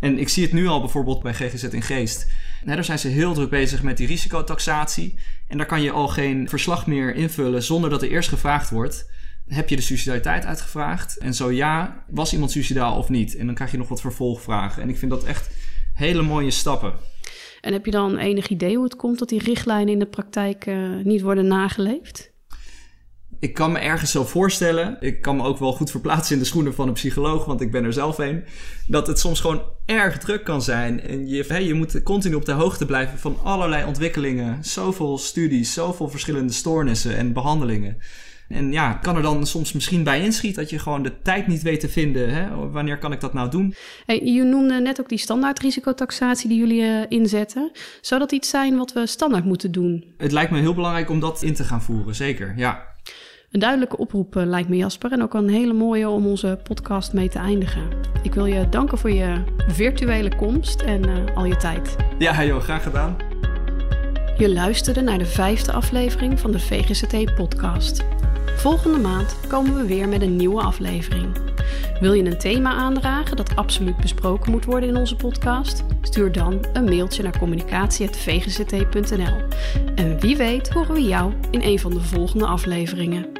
En 0.00 0.18
ik 0.18 0.28
zie 0.28 0.42
het 0.42 0.52
nu 0.52 0.66
al 0.66 0.80
bijvoorbeeld 0.80 1.22
bij 1.22 1.34
GGZ 1.34 1.62
in 1.62 1.82
Geest. 1.82 2.26
daar 2.64 2.84
zijn 2.84 2.98
ze 2.98 3.08
heel 3.08 3.34
druk 3.34 3.50
bezig 3.50 3.82
met 3.82 3.96
die 3.96 4.06
risicotaxatie. 4.06 5.14
En 5.48 5.56
daar 5.56 5.66
kan 5.66 5.82
je 5.82 5.90
al 5.90 6.08
geen 6.08 6.48
verslag 6.48 6.86
meer 6.86 7.14
invullen 7.14 7.62
zonder 7.62 7.90
dat 7.90 8.02
er 8.02 8.10
eerst 8.10 8.28
gevraagd 8.28 8.70
wordt: 8.70 9.10
heb 9.48 9.68
je 9.68 9.76
de 9.76 9.82
suicidaliteit 9.82 10.44
uitgevraagd? 10.44 11.18
En 11.18 11.34
zo 11.34 11.50
ja, 11.50 12.04
was 12.08 12.32
iemand 12.32 12.50
suicidaal 12.50 12.98
of 12.98 13.08
niet? 13.08 13.36
En 13.36 13.46
dan 13.46 13.54
krijg 13.54 13.70
je 13.70 13.78
nog 13.78 13.88
wat 13.88 14.00
vervolgvragen. 14.00 14.82
En 14.82 14.88
ik 14.88 14.98
vind 14.98 15.10
dat 15.10 15.24
echt 15.24 15.50
hele 15.94 16.22
mooie 16.22 16.50
stappen. 16.50 16.92
En 17.60 17.72
heb 17.72 17.84
je 17.84 17.90
dan 17.90 18.16
enig 18.16 18.48
idee 18.48 18.74
hoe 18.74 18.84
het 18.84 18.96
komt 18.96 19.18
dat 19.18 19.28
die 19.28 19.42
richtlijnen 19.42 19.92
in 19.92 19.98
de 19.98 20.06
praktijk 20.06 20.66
uh, 20.66 21.04
niet 21.04 21.22
worden 21.22 21.46
nageleefd? 21.46 22.32
Ik 23.40 23.54
kan 23.54 23.72
me 23.72 23.78
ergens 23.78 24.10
zo 24.10 24.24
voorstellen, 24.24 24.96
ik 25.00 25.22
kan 25.22 25.36
me 25.36 25.42
ook 25.42 25.58
wel 25.58 25.72
goed 25.72 25.90
verplaatsen 25.90 26.34
in 26.34 26.40
de 26.40 26.48
schoenen 26.48 26.74
van 26.74 26.88
een 26.88 26.94
psycholoog, 26.94 27.44
want 27.44 27.60
ik 27.60 27.70
ben 27.70 27.84
er 27.84 27.92
zelf 27.92 28.18
een, 28.18 28.44
dat 28.86 29.06
het 29.06 29.18
soms 29.18 29.40
gewoon 29.40 29.62
erg 29.86 30.18
druk 30.18 30.44
kan 30.44 30.62
zijn. 30.62 31.00
En 31.00 31.28
je, 31.28 31.44
hey, 31.48 31.64
je 31.64 31.74
moet 31.74 32.02
continu 32.02 32.34
op 32.34 32.44
de 32.44 32.52
hoogte 32.52 32.86
blijven 32.86 33.18
van 33.18 33.38
allerlei 33.42 33.84
ontwikkelingen, 33.84 34.64
zoveel 34.64 35.18
studies, 35.18 35.72
zoveel 35.72 36.08
verschillende 36.08 36.52
stoornissen 36.52 37.16
en 37.16 37.32
behandelingen. 37.32 37.96
En 38.48 38.72
ja, 38.72 38.92
kan 38.92 39.16
er 39.16 39.22
dan 39.22 39.46
soms 39.46 39.72
misschien 39.72 40.02
bij 40.04 40.22
inschieten 40.22 40.62
dat 40.62 40.70
je 40.70 40.78
gewoon 40.78 41.02
de 41.02 41.22
tijd 41.22 41.46
niet 41.46 41.62
weet 41.62 41.80
te 41.80 41.88
vinden. 41.88 42.34
Hè? 42.34 42.70
Wanneer 42.70 42.98
kan 42.98 43.12
ik 43.12 43.20
dat 43.20 43.32
nou 43.32 43.50
doen? 43.50 43.74
Hey, 44.06 44.20
je 44.24 44.42
noemde 44.42 44.80
net 44.80 45.00
ook 45.00 45.08
die 45.08 45.18
standaard 45.18 45.58
risicotaxatie 45.58 46.48
die 46.48 46.58
jullie 46.58 46.82
uh, 46.82 47.02
inzetten. 47.08 47.70
Zou 48.00 48.20
dat 48.20 48.32
iets 48.32 48.48
zijn 48.48 48.76
wat 48.76 48.92
we 48.92 49.06
standaard 49.06 49.44
moeten 49.44 49.72
doen? 49.72 50.04
Het 50.16 50.32
lijkt 50.32 50.50
me 50.50 50.58
heel 50.58 50.74
belangrijk 50.74 51.10
om 51.10 51.20
dat 51.20 51.42
in 51.42 51.54
te 51.54 51.64
gaan 51.64 51.82
voeren, 51.82 52.14
zeker, 52.14 52.54
ja. 52.56 52.86
Een 53.50 53.60
duidelijke 53.60 53.96
oproep 53.96 54.36
uh, 54.36 54.46
lijkt 54.46 54.68
me 54.68 54.76
Jasper 54.76 55.12
en 55.12 55.22
ook 55.22 55.34
een 55.34 55.48
hele 55.48 55.72
mooie 55.72 56.08
om 56.08 56.26
onze 56.26 56.60
podcast 56.62 57.12
mee 57.12 57.28
te 57.28 57.38
eindigen. 57.38 57.82
Ik 58.22 58.34
wil 58.34 58.46
je 58.46 58.68
danken 58.68 58.98
voor 58.98 59.10
je 59.10 59.44
virtuele 59.68 60.36
komst 60.36 60.80
en 60.80 61.08
uh, 61.08 61.36
al 61.36 61.44
je 61.44 61.56
tijd. 61.56 61.96
Ja, 62.18 62.44
joh, 62.44 62.60
graag 62.60 62.82
gedaan. 62.82 63.16
Je 64.38 64.52
luisterde 64.52 65.00
naar 65.00 65.18
de 65.18 65.26
vijfde 65.26 65.72
aflevering 65.72 66.40
van 66.40 66.50
de 66.50 66.58
VGCT-podcast. 66.58 68.04
Volgende 68.56 68.98
maand 68.98 69.36
komen 69.48 69.74
we 69.74 69.86
weer 69.86 70.08
met 70.08 70.22
een 70.22 70.36
nieuwe 70.36 70.62
aflevering. 70.62 71.36
Wil 72.00 72.12
je 72.12 72.24
een 72.24 72.38
thema 72.38 72.72
aandragen 72.72 73.36
dat 73.36 73.56
absoluut 73.56 73.96
besproken 73.96 74.50
moet 74.50 74.64
worden 74.64 74.88
in 74.88 74.96
onze 74.96 75.16
podcast? 75.16 75.84
Stuur 76.02 76.32
dan 76.32 76.66
een 76.72 76.84
mailtje 76.84 77.22
naar 77.22 77.38
communicatie.vgct.nl. 77.38 79.36
En 79.94 80.20
wie 80.20 80.36
weet 80.36 80.68
horen 80.68 80.94
we 80.94 81.02
jou 81.02 81.32
in 81.50 81.62
een 81.62 81.78
van 81.78 81.90
de 81.90 82.00
volgende 82.00 82.46
afleveringen. 82.46 83.37